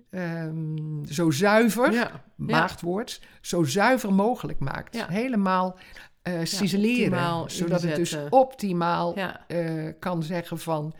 ehm, 0.09 1.03
zo 1.05 1.31
zuiver, 1.31 1.91
Ja. 1.93 2.23
maagdwoord, 2.35 3.21
zo 3.41 3.63
zuiver 3.63 4.13
mogelijk 4.13 4.59
maakt. 4.59 4.95
Ja. 4.95 5.07
Helemaal 5.09 5.77
eh 6.21 6.39
ciseleren, 6.43 7.51
zodat 7.51 7.81
het 7.81 7.95
dus 7.95 8.17
optimaal 8.29 9.15
eh, 9.47 9.93
kan 9.99 10.23
zeggen 10.23 10.59
van... 10.59 10.93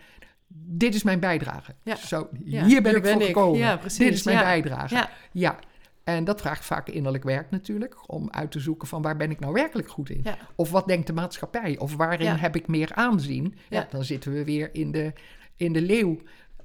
Dit 0.50 0.96
is 0.96 1.04
mijn 1.04 1.20
bijdrage. 1.20 1.76
Zo, 2.06 2.30
hier 2.44 2.52
ben 2.62 2.66
hier 2.66 2.96
ik 2.96 3.02
ben 3.02 3.12
voor 3.12 3.22
ik. 3.22 3.28
gekomen. 3.28 3.80
Dit 3.82 4.14
is 4.14 4.24
mijn 4.24 4.38
bijdrage. 4.40 4.96
Ja. 4.96 5.10
Ja, 5.32 5.60
en 6.04 6.24
dat 6.24 6.42
vraagt 6.42 6.66
vaak 6.66 6.90
innerlijk 6.90 7.24
werk 7.24 7.50
natuurlijk, 7.52 8.10
om 8.12 8.28
uit 8.32 8.52
te 8.52 8.60
zoeken 8.60 8.88
van 8.88 9.02
waar 9.02 9.18
ben 9.18 9.32
ik 9.32 9.40
nou 9.40 9.54
werkelijk 9.54 9.90
goed 9.90 10.10
in? 10.10 10.20
Ja. 10.24 10.38
Of 10.56 10.72
wat 10.72 10.88
denkt 10.88 11.08
de 11.08 11.14
maatschappij? 11.14 11.78
Of 11.78 11.96
waarin 11.96 12.26
Ja. 12.26 12.36
heb 12.36 12.56
ik 12.56 12.68
meer 12.68 12.94
aanzien? 12.94 13.56
Ja. 13.70 13.88
Dan 13.90 14.04
zitten 14.04 14.32
we 14.34 14.44
weer 14.44 14.70
in 14.74 14.92
de, 14.92 15.14
in 15.56 15.74
de 15.74 15.82
leeuw. 15.82 16.18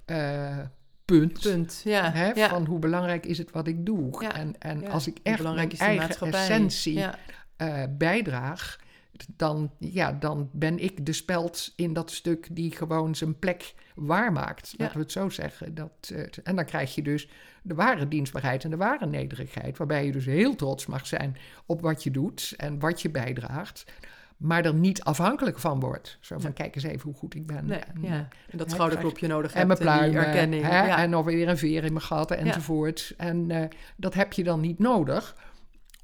eh, 0.05 0.59
punt. 1.19 1.41
Punt, 1.41 1.81
ja. 1.85 2.13
Hè, 2.13 2.31
ja. 2.31 2.49
Van 2.49 2.67
hoe 2.67 2.79
belangrijk 2.79 3.27
is 3.27 3.39
het 3.39 3.51
wat 3.51 3.67
ik 3.67 3.87
doe. 3.87 4.23
Ja, 4.23 4.35
En, 4.35 4.55
en 4.59 4.89
als 4.89 5.07
ik 5.07 5.19
echt 5.23 5.43
mijn 5.43 5.71
eigen 5.79 6.33
essentie 6.33 7.05
eh, 7.57 7.83
bijdraag, 7.99 8.79
dan, 9.37 9.71
ja, 9.79 10.13
dan 10.13 10.51
ben 10.53 10.79
ik 10.79 11.07
de 11.07 11.13
speld 11.13 11.73
in 11.77 11.93
dat 11.93 12.11
stuk 12.11 12.49
die 12.51 12.77
gewoon 12.77 13.15
zijn 13.15 13.39
plek 13.39 13.75
waarmaakt. 13.95 14.75
Laten 14.77 14.97
we 14.97 15.03
het 15.03 15.13
zo 15.13 15.29
zeggen. 15.29 15.75
Dat, 15.75 16.11
eh, 16.15 16.23
en 16.45 16.57
dan 16.57 16.65
krijg 16.65 16.95
je 16.95 17.03
dus 17.03 17.29
de 17.63 17.75
ware 17.75 18.09
dienstbaarheid 18.09 18.65
en 18.65 18.71
de 18.71 18.77
ware 18.77 19.07
nederigheid. 19.07 19.79
Waarbij 19.79 20.07
je 20.07 20.13
dus 20.13 20.25
heel 20.25 20.55
trots 20.55 20.87
mag 20.87 21.07
zijn 21.07 21.37
op 21.67 21.81
wat 21.81 22.03
je 22.03 22.11
doet 22.11 22.55
en 22.57 22.79
wat 22.79 23.03
je 23.03 23.11
bijdraagt. 23.11 23.85
Maar 24.43 24.65
er 24.65 24.75
niet 24.75 25.03
afhankelijk 25.03 25.59
van 25.59 25.81
wordt. 25.81 26.19
Zo 26.21 26.35
van, 26.39 26.51
Ja. 26.51 26.55
kijk 26.55 26.75
eens 26.75 26.85
even 26.85 27.01
hoe 27.03 27.15
goed 27.15 27.35
ik 27.35 27.47
ben. 27.47 27.67
Nee, 27.67 27.79
En, 27.79 28.03
ja. 28.03 28.09
eh, 28.09 28.15
En 28.51 28.59
dat 28.59 28.71
schouderklopje 28.71 29.27
nodig 29.27 29.53
en 29.55 29.69
hebt 29.69 29.85
mijn 29.85 29.91
en 29.91 30.03
die 30.03 30.11
pluimen. 30.11 30.33
erkenning. 30.35 30.65
hè, 30.65 30.87
ja. 30.87 30.99
En 30.99 31.11
nog 31.11 31.25
weer 31.25 31.49
een 31.49 31.59
veer 31.59 31.85
in 31.85 31.93
mijn 31.93 32.05
gat 32.05 32.31
enzovoort. 32.31 33.15
En 33.17 33.51
eh, 33.51 33.69
dat 33.97 34.15
heb 34.15 34.33
je 34.33 34.45
dan 34.45 34.61
niet 34.61 34.79
nodig 34.79 35.37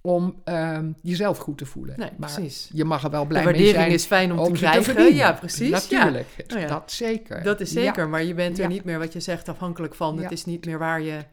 om 0.01 0.41
ehm, 0.45 0.91
jezelf 1.03 1.39
goed 1.39 1.59
te 1.59 1.67
voelen. 1.67 1.99
Nee, 1.99 2.11
maar 2.17 2.33
precies. 2.35 2.71
je 2.73 2.85
mag 2.85 3.05
er 3.05 3.11
wel 3.11 3.25
blij 3.27 3.45
mee 3.45 3.53
waardering 3.53 3.77
zijn 3.77 3.91
is 3.93 4.05
fijn 4.05 4.33
om, 4.33 4.39
om 4.39 4.53
te 4.53 4.59
krijgen. 4.59 5.15
ja, 5.15 5.33
precies. 5.33 5.89
Ja. 5.89 5.99
Natuurlijk, 6.05 6.47
Oh 6.57 6.69
dat 6.69 6.93
zeker. 6.93 7.43
Dat 7.43 7.61
is 7.61 7.73
zeker, 7.73 8.09
maar 8.09 8.25
je 8.25 8.35
bent 8.35 8.59
er 8.59 8.69
niet 8.69 8.85
meer, 8.85 8.99
wat 8.99 9.13
je 9.13 9.21
zegt, 9.21 9.49
afhankelijk 9.49 9.95
van. 9.95 10.19
Het 10.23 10.33
is 10.33 10.45
niet 10.45 10.65
meer 10.67 10.79
waar 10.79 11.01
je 11.01 11.25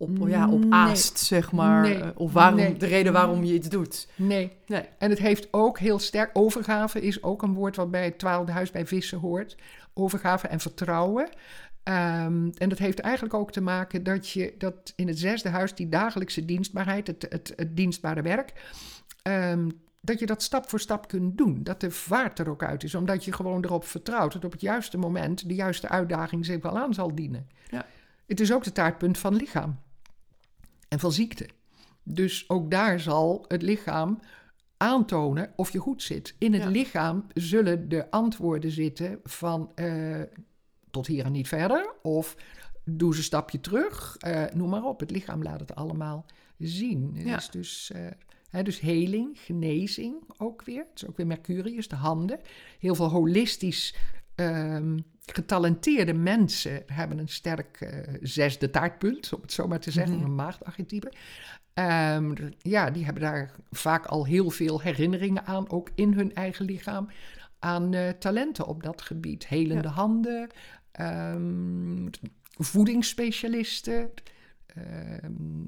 op, 0.00 0.28
ja, 0.28 0.48
op 0.48 0.60
Nee. 0.60 0.72
aast, 0.72 1.18
zeg 1.18 1.52
maar. 1.52 1.82
Nee. 1.82 1.98
eh, 2.00 2.08
Of 2.14 2.32
waarom, 2.32 2.56
Nee. 2.58 2.76
de 2.76 2.86
reden 2.86 3.12
waarom 3.12 3.44
je 3.44 3.54
iets 3.54 3.68
doet. 3.68 4.08
Nee. 4.16 4.52
Nee. 4.66 4.82
En 4.98 5.10
het 5.10 5.18
heeft 5.18 5.48
ook 5.50 5.78
heel 5.78 5.98
sterk... 5.98 6.30
Overgave 6.32 7.00
is 7.00 7.22
ook 7.22 7.42
een 7.42 7.54
woord 7.54 7.76
wat 7.76 7.90
bij 7.90 8.04
het 8.04 8.18
twaalfde 8.18 8.52
huis 8.52 8.70
bij 8.70 8.86
vissen 8.86 9.18
hoort. 9.18 9.56
Overgave 9.94 10.48
en 10.48 10.60
vertrouwen. 10.60 11.28
Ehm, 11.82 12.48
en 12.58 12.68
dat 12.68 12.78
heeft 12.78 12.98
eigenlijk 12.98 13.34
ook 13.34 13.52
te 13.52 13.60
maken 13.60 14.02
dat 14.02 14.28
je 14.30 14.54
dat 14.58 14.92
in 14.96 15.08
het 15.08 15.18
zesde 15.18 15.48
huis... 15.48 15.74
die 15.74 15.88
dagelijkse 15.88 16.44
dienstbaarheid, 16.44 17.06
het, 17.06 17.26
het, 17.28 17.52
het 17.56 17.76
dienstbare 17.76 18.22
werk... 18.22 18.52
ehm, 19.22 19.68
dat 20.00 20.18
je 20.18 20.26
dat 20.26 20.42
stap 20.42 20.68
voor 20.68 20.80
stap 20.80 21.08
kunt 21.08 21.38
doen. 21.38 21.62
Dat 21.62 21.80
de 21.80 21.90
vaart 21.90 22.38
er 22.38 22.50
ook 22.50 22.62
uit 22.62 22.84
is. 22.84 22.94
Omdat 22.94 23.24
je 23.24 23.32
gewoon 23.32 23.64
erop 23.64 23.84
vertrouwt 23.84 24.32
dat 24.32 24.44
op 24.44 24.52
het 24.52 24.60
juiste 24.60 24.98
moment... 24.98 25.48
de 25.48 25.54
juiste 25.54 25.88
uitdaging 25.88 26.44
zich 26.46 26.62
wel 26.62 26.78
aan 26.78 26.94
zal 26.94 27.14
dienen. 27.14 27.48
Ja. 27.70 27.86
Het 28.26 28.40
is 28.40 28.52
ook 28.52 28.64
het 28.64 28.74
taartpunt 28.74 29.18
van 29.18 29.34
lichaam. 29.36 29.78
En 30.90 30.98
van 30.98 31.12
ziekte. 31.12 31.48
Dus 32.02 32.48
ook 32.48 32.70
daar 32.70 33.00
zal 33.00 33.44
het 33.48 33.62
lichaam 33.62 34.20
aantonen 34.76 35.52
of 35.56 35.72
je 35.72 35.78
goed 35.78 36.02
zit. 36.02 36.34
In 36.38 36.52
het 36.52 36.62
Ja. 36.62 36.68
lichaam 36.68 37.26
zullen 37.34 37.88
de 37.88 38.10
antwoorden 38.10 38.70
zitten 38.70 39.20
van 39.24 39.72
eh, 39.74 40.20
tot 40.90 41.06
hier 41.06 41.24
en 41.24 41.32
niet 41.32 41.48
verder. 41.48 41.94
Of 42.02 42.36
doe 42.84 43.08
eens 43.08 43.16
een 43.16 43.22
stapje 43.22 43.60
terug. 43.60 44.16
eh, 44.18 44.44
noem 44.54 44.68
maar 44.70 44.84
op. 44.84 45.00
Het 45.00 45.10
lichaam 45.10 45.42
laat 45.42 45.60
het 45.60 45.74
allemaal 45.74 46.24
zien. 46.58 47.10
Ja. 47.14 47.40
dus, 47.50 47.92
hè, 48.50 48.62
dus 48.62 48.80
heling, 48.80 49.38
genezing 49.40 50.14
ook 50.38 50.62
weer. 50.64 50.86
Het 50.90 51.02
is 51.02 51.08
ook 51.08 51.16
weer 51.16 51.26
Mercurius, 51.26 51.88
de 51.88 51.96
handen. 51.96 52.40
Heel 52.78 52.94
veel 52.94 53.08
holistisch 53.10 53.94
ehm, 54.40 54.98
getalenteerde 55.26 56.12
mensen 56.14 56.82
hebben 56.86 57.18
een 57.18 57.28
sterk 57.28 57.80
eh, 57.80 58.14
zesde 58.20 58.70
taartpunt, 58.70 59.32
om 59.32 59.40
het 59.42 59.52
zo 59.52 59.66
maar 59.68 59.80
te 59.80 59.90
zeggen, 59.90 60.16
Mhm. 60.16 60.24
een 60.24 60.34
maagdarchetype. 60.34 61.12
Ehm, 61.74 62.34
ja, 62.58 62.90
die 62.90 63.04
hebben 63.04 63.22
daar 63.22 63.50
vaak 63.70 64.06
al 64.06 64.26
heel 64.26 64.50
veel 64.50 64.80
herinneringen 64.80 65.46
aan, 65.46 65.70
ook 65.70 65.90
in 65.94 66.12
hun 66.12 66.34
eigen 66.34 66.64
lichaam, 66.64 67.08
aan 67.58 67.94
eh, 67.94 68.08
talenten 68.08 68.66
op 68.66 68.82
dat 68.82 69.02
gebied. 69.02 69.46
Helende 69.48 69.88
handen, 69.88 70.48
ehm, 70.92 72.06
voedingsspecialisten, 72.58 74.10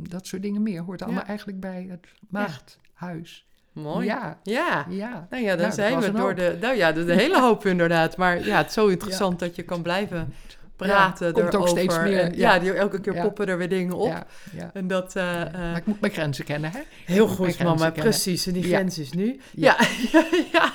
dat 0.09 0.27
soort 0.27 0.43
dingen 0.43 0.63
meer. 0.63 0.83
Hoort 0.83 1.03
allemaal 1.03 1.21
Ja. 1.23 1.29
eigenlijk 1.29 1.61
bij 1.61 1.87
het 1.91 2.07
maagdhuis. 2.29 3.47
Mooi. 3.73 4.07
Ja, 4.07 4.39
Ja. 4.43 4.87
ja. 4.89 5.27
Nou 5.31 5.43
ja, 5.43 5.51
dan 5.51 5.61
Nou, 5.61 5.73
zijn 5.73 6.01
we 6.01 6.11
door 6.13 6.21
hoop. 6.21 6.37
de... 6.37 6.57
Nou 6.61 6.77
ja, 6.77 6.93
de, 6.93 7.13
hele 7.15 7.41
hoop 7.41 7.67
inderdaad. 7.67 8.17
Maar 8.17 8.45
ja, 8.47 8.57
het 8.57 8.67
is 8.67 8.73
zo 8.73 8.87
interessant 8.87 9.39
dat 9.39 9.57
je 9.57 9.63
kan 9.63 9.83
blijven 9.83 10.35
praten 10.77 11.33
komt 11.33 11.45
ook 11.47 11.53
erover. 11.53 11.69
steeds 11.69 11.99
meer, 11.99 12.21
En, 12.21 12.37
ja. 12.37 12.55
ja. 12.55 12.59
die, 12.61 12.73
elke 12.73 13.01
keer 13.01 13.15
Ja. 13.15 13.23
poppen 13.23 13.47
er 13.47 13.59
weer 13.59 13.69
dingen 13.69 13.95
op. 13.95 14.09
Ja, 14.09 14.27
ja. 14.53 14.71
En 14.75 14.87
dat... 14.87 15.17
eh, 15.17 15.41
eh, 15.43 15.53
maar 15.53 15.77
ik 15.77 15.87
moet 15.87 16.01
mijn 16.01 16.13
grenzen 16.13 16.45
kennen, 16.45 16.71
hè? 16.71 16.81
Heel 17.07 17.27
goed, 17.29 17.59
mama. 17.59 17.75
kennen. 17.77 17.93
Precies. 18.03 18.47
En 18.47 18.53
die 18.53 18.69
Ja. 18.69 18.77
grens 18.77 18.99
is 18.99 19.13
nu. 19.13 19.41
Ja, 19.53 19.77
Ja. 20.13 20.25
ja, 20.53 20.73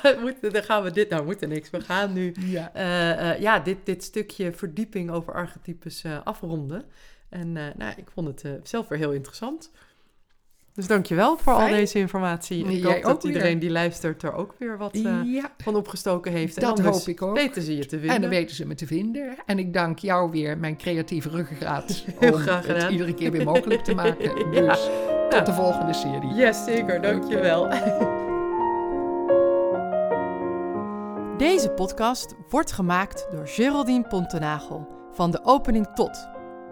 dan 0.50 0.62
gaan 0.62 0.82
we 0.82 0.90
dit... 0.90 1.08
Nou, 1.10 1.24
moeten 1.24 1.48
niks. 1.48 1.70
We 1.70 1.80
gaan 1.80 2.12
nu 2.12 2.34
Ja. 2.40 2.70
eh, 2.74 3.40
ja, 3.40 3.58
dit, 3.60 3.76
dit 3.84 4.04
stukje 4.04 4.52
verdieping 4.52 5.10
over 5.10 5.32
archetypes 5.34 6.04
afronden. 6.24 6.84
En 7.28 7.52
nou, 7.52 7.92
ik 7.96 8.10
vond 8.14 8.42
het 8.42 8.68
zelf 8.68 8.88
weer 8.88 8.98
heel 8.98 9.12
interessant. 9.12 9.70
Dus 10.78 10.86
dankjewel 10.86 11.36
voor 11.38 11.52
al 11.52 11.68
deze 11.68 11.98
informatie. 11.98 12.64
Ik 12.64 12.82
Jij 12.82 12.92
hoop 12.92 13.02
dat 13.02 13.22
weer. 13.22 13.32
iedereen 13.32 13.58
die 13.58 13.70
luistert 13.70 14.22
er 14.22 14.32
ook 14.32 14.54
weer 14.58 14.78
wat 14.78 14.94
eh, 14.94 15.20
ja, 15.24 15.50
van 15.56 15.74
opgestoken 15.76 16.32
heeft. 16.32 16.56
En 16.56 16.62
dat 16.62 16.80
hoop 16.80 17.06
ik 17.06 17.22
ook. 17.22 17.36
weten 17.36 17.62
ze 17.62 17.76
je 17.76 17.86
te 17.86 17.98
vinden. 17.98 18.14
En 18.14 18.20
dan 18.20 18.30
weten 18.30 18.56
ze 18.56 18.66
me 18.66 18.74
te 18.74 18.86
vinden. 18.86 19.34
En 19.46 19.58
ik 19.58 19.72
dank 19.72 19.98
jou 19.98 20.30
weer, 20.30 20.58
mijn 20.58 20.76
creatieve 20.76 21.28
ruggengraat, 21.28 22.04
Heel 22.18 22.32
om 22.32 22.38
graag 22.38 22.64
gedaan. 22.64 22.82
het 22.82 22.90
iedere 22.90 23.14
keer 23.14 23.30
weer 23.30 23.44
mogelijk 23.44 23.84
te 23.84 23.94
maken. 23.94 24.30
Ja. 24.52 24.60
Dus 24.72 24.88
tot 25.28 25.46
de 25.46 25.52
volgende 25.52 25.92
serie. 25.92 26.34
Yes, 26.34 26.64
zeker. 26.64 27.02
Dankjewel. 27.02 27.68
Deze 31.38 31.70
podcast 31.70 32.34
wordt 32.48 32.72
gemaakt 32.72 33.26
door 33.30 33.48
Geraldine 33.48 34.06
Pontenagel 34.08 34.88
van 35.12 35.30
de 35.30 35.40
opening 35.44 35.86
tot, 35.94 36.28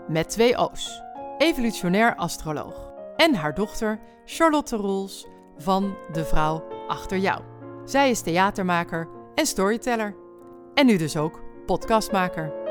met 0.08 0.28
twee 0.28 0.56
O's, 0.58 1.02
evolutionair 1.38 2.14
astroloog. 2.16 2.94
En 3.16 3.35
haar 3.35 3.55
dochter 3.55 4.00
Charlotte 4.24 4.76
Roels 4.76 5.26
van 5.59 5.96
De 6.12 6.24
Vrouw 6.24 6.64
Achter 6.88 7.18
Jou. 7.18 7.42
Zij 7.85 8.11
is 8.11 8.20
theatermaker 8.20 9.09
en 9.35 9.46
storyteller. 9.46 10.16
En 10.74 10.87
nu 10.87 10.96
dus 10.96 11.16
ook 11.16 11.40
podcastmaker. 11.66 12.65